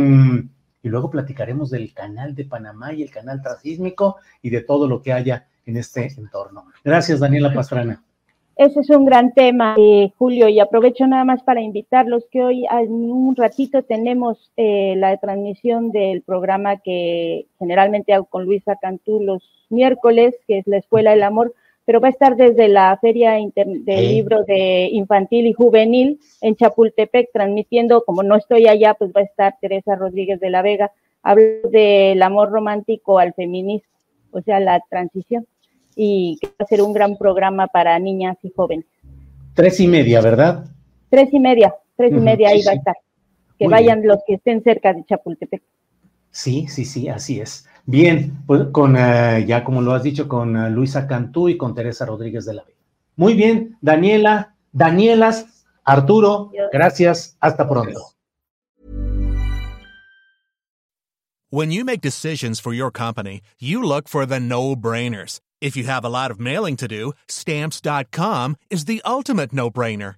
[0.82, 5.02] y luego platicaremos del canal de Panamá y el canal transísmico y de todo lo
[5.02, 6.66] que haya en este entorno.
[6.84, 8.02] Gracias, Daniela Pastrana.
[8.60, 12.66] Ese es un gran tema, eh, Julio, y aprovecho nada más para invitarlos que hoy
[12.70, 19.22] en un ratito tenemos eh, la transmisión del programa que generalmente hago con Luisa Cantú
[19.22, 21.54] los miércoles, que es la Escuela del Amor,
[21.90, 27.32] pero va a estar desde la Feria del Libro de Infantil y Juvenil en Chapultepec,
[27.34, 30.92] transmitiendo, como no estoy allá, pues va a estar Teresa Rodríguez de la Vega,
[31.24, 33.90] hablando del amor romántico al feminismo,
[34.30, 35.48] o sea, la transición,
[35.96, 38.86] y que va a ser un gran programa para niñas y jóvenes.
[39.56, 40.66] Tres y media, ¿verdad?
[41.10, 42.98] Tres y media, tres y media ahí va a estar.
[43.58, 45.64] Que vayan los que estén cerca de Chapultepec.
[46.30, 47.68] Sí, sí, sí, así es.
[47.90, 51.74] Bien, pues con, eh, ya como lo has dicho, con eh, Luisa Cantú y con
[51.74, 52.78] Teresa Rodríguez de la Vega.
[53.16, 58.00] Muy bien, Daniela, Danielas, Arturo, gracias, hasta pronto.
[61.50, 65.40] When you make decisions for your company, you look for the no-brainers.
[65.60, 70.18] If you have a lot of mailing to do, stamps.com is the ultimate no-brainer.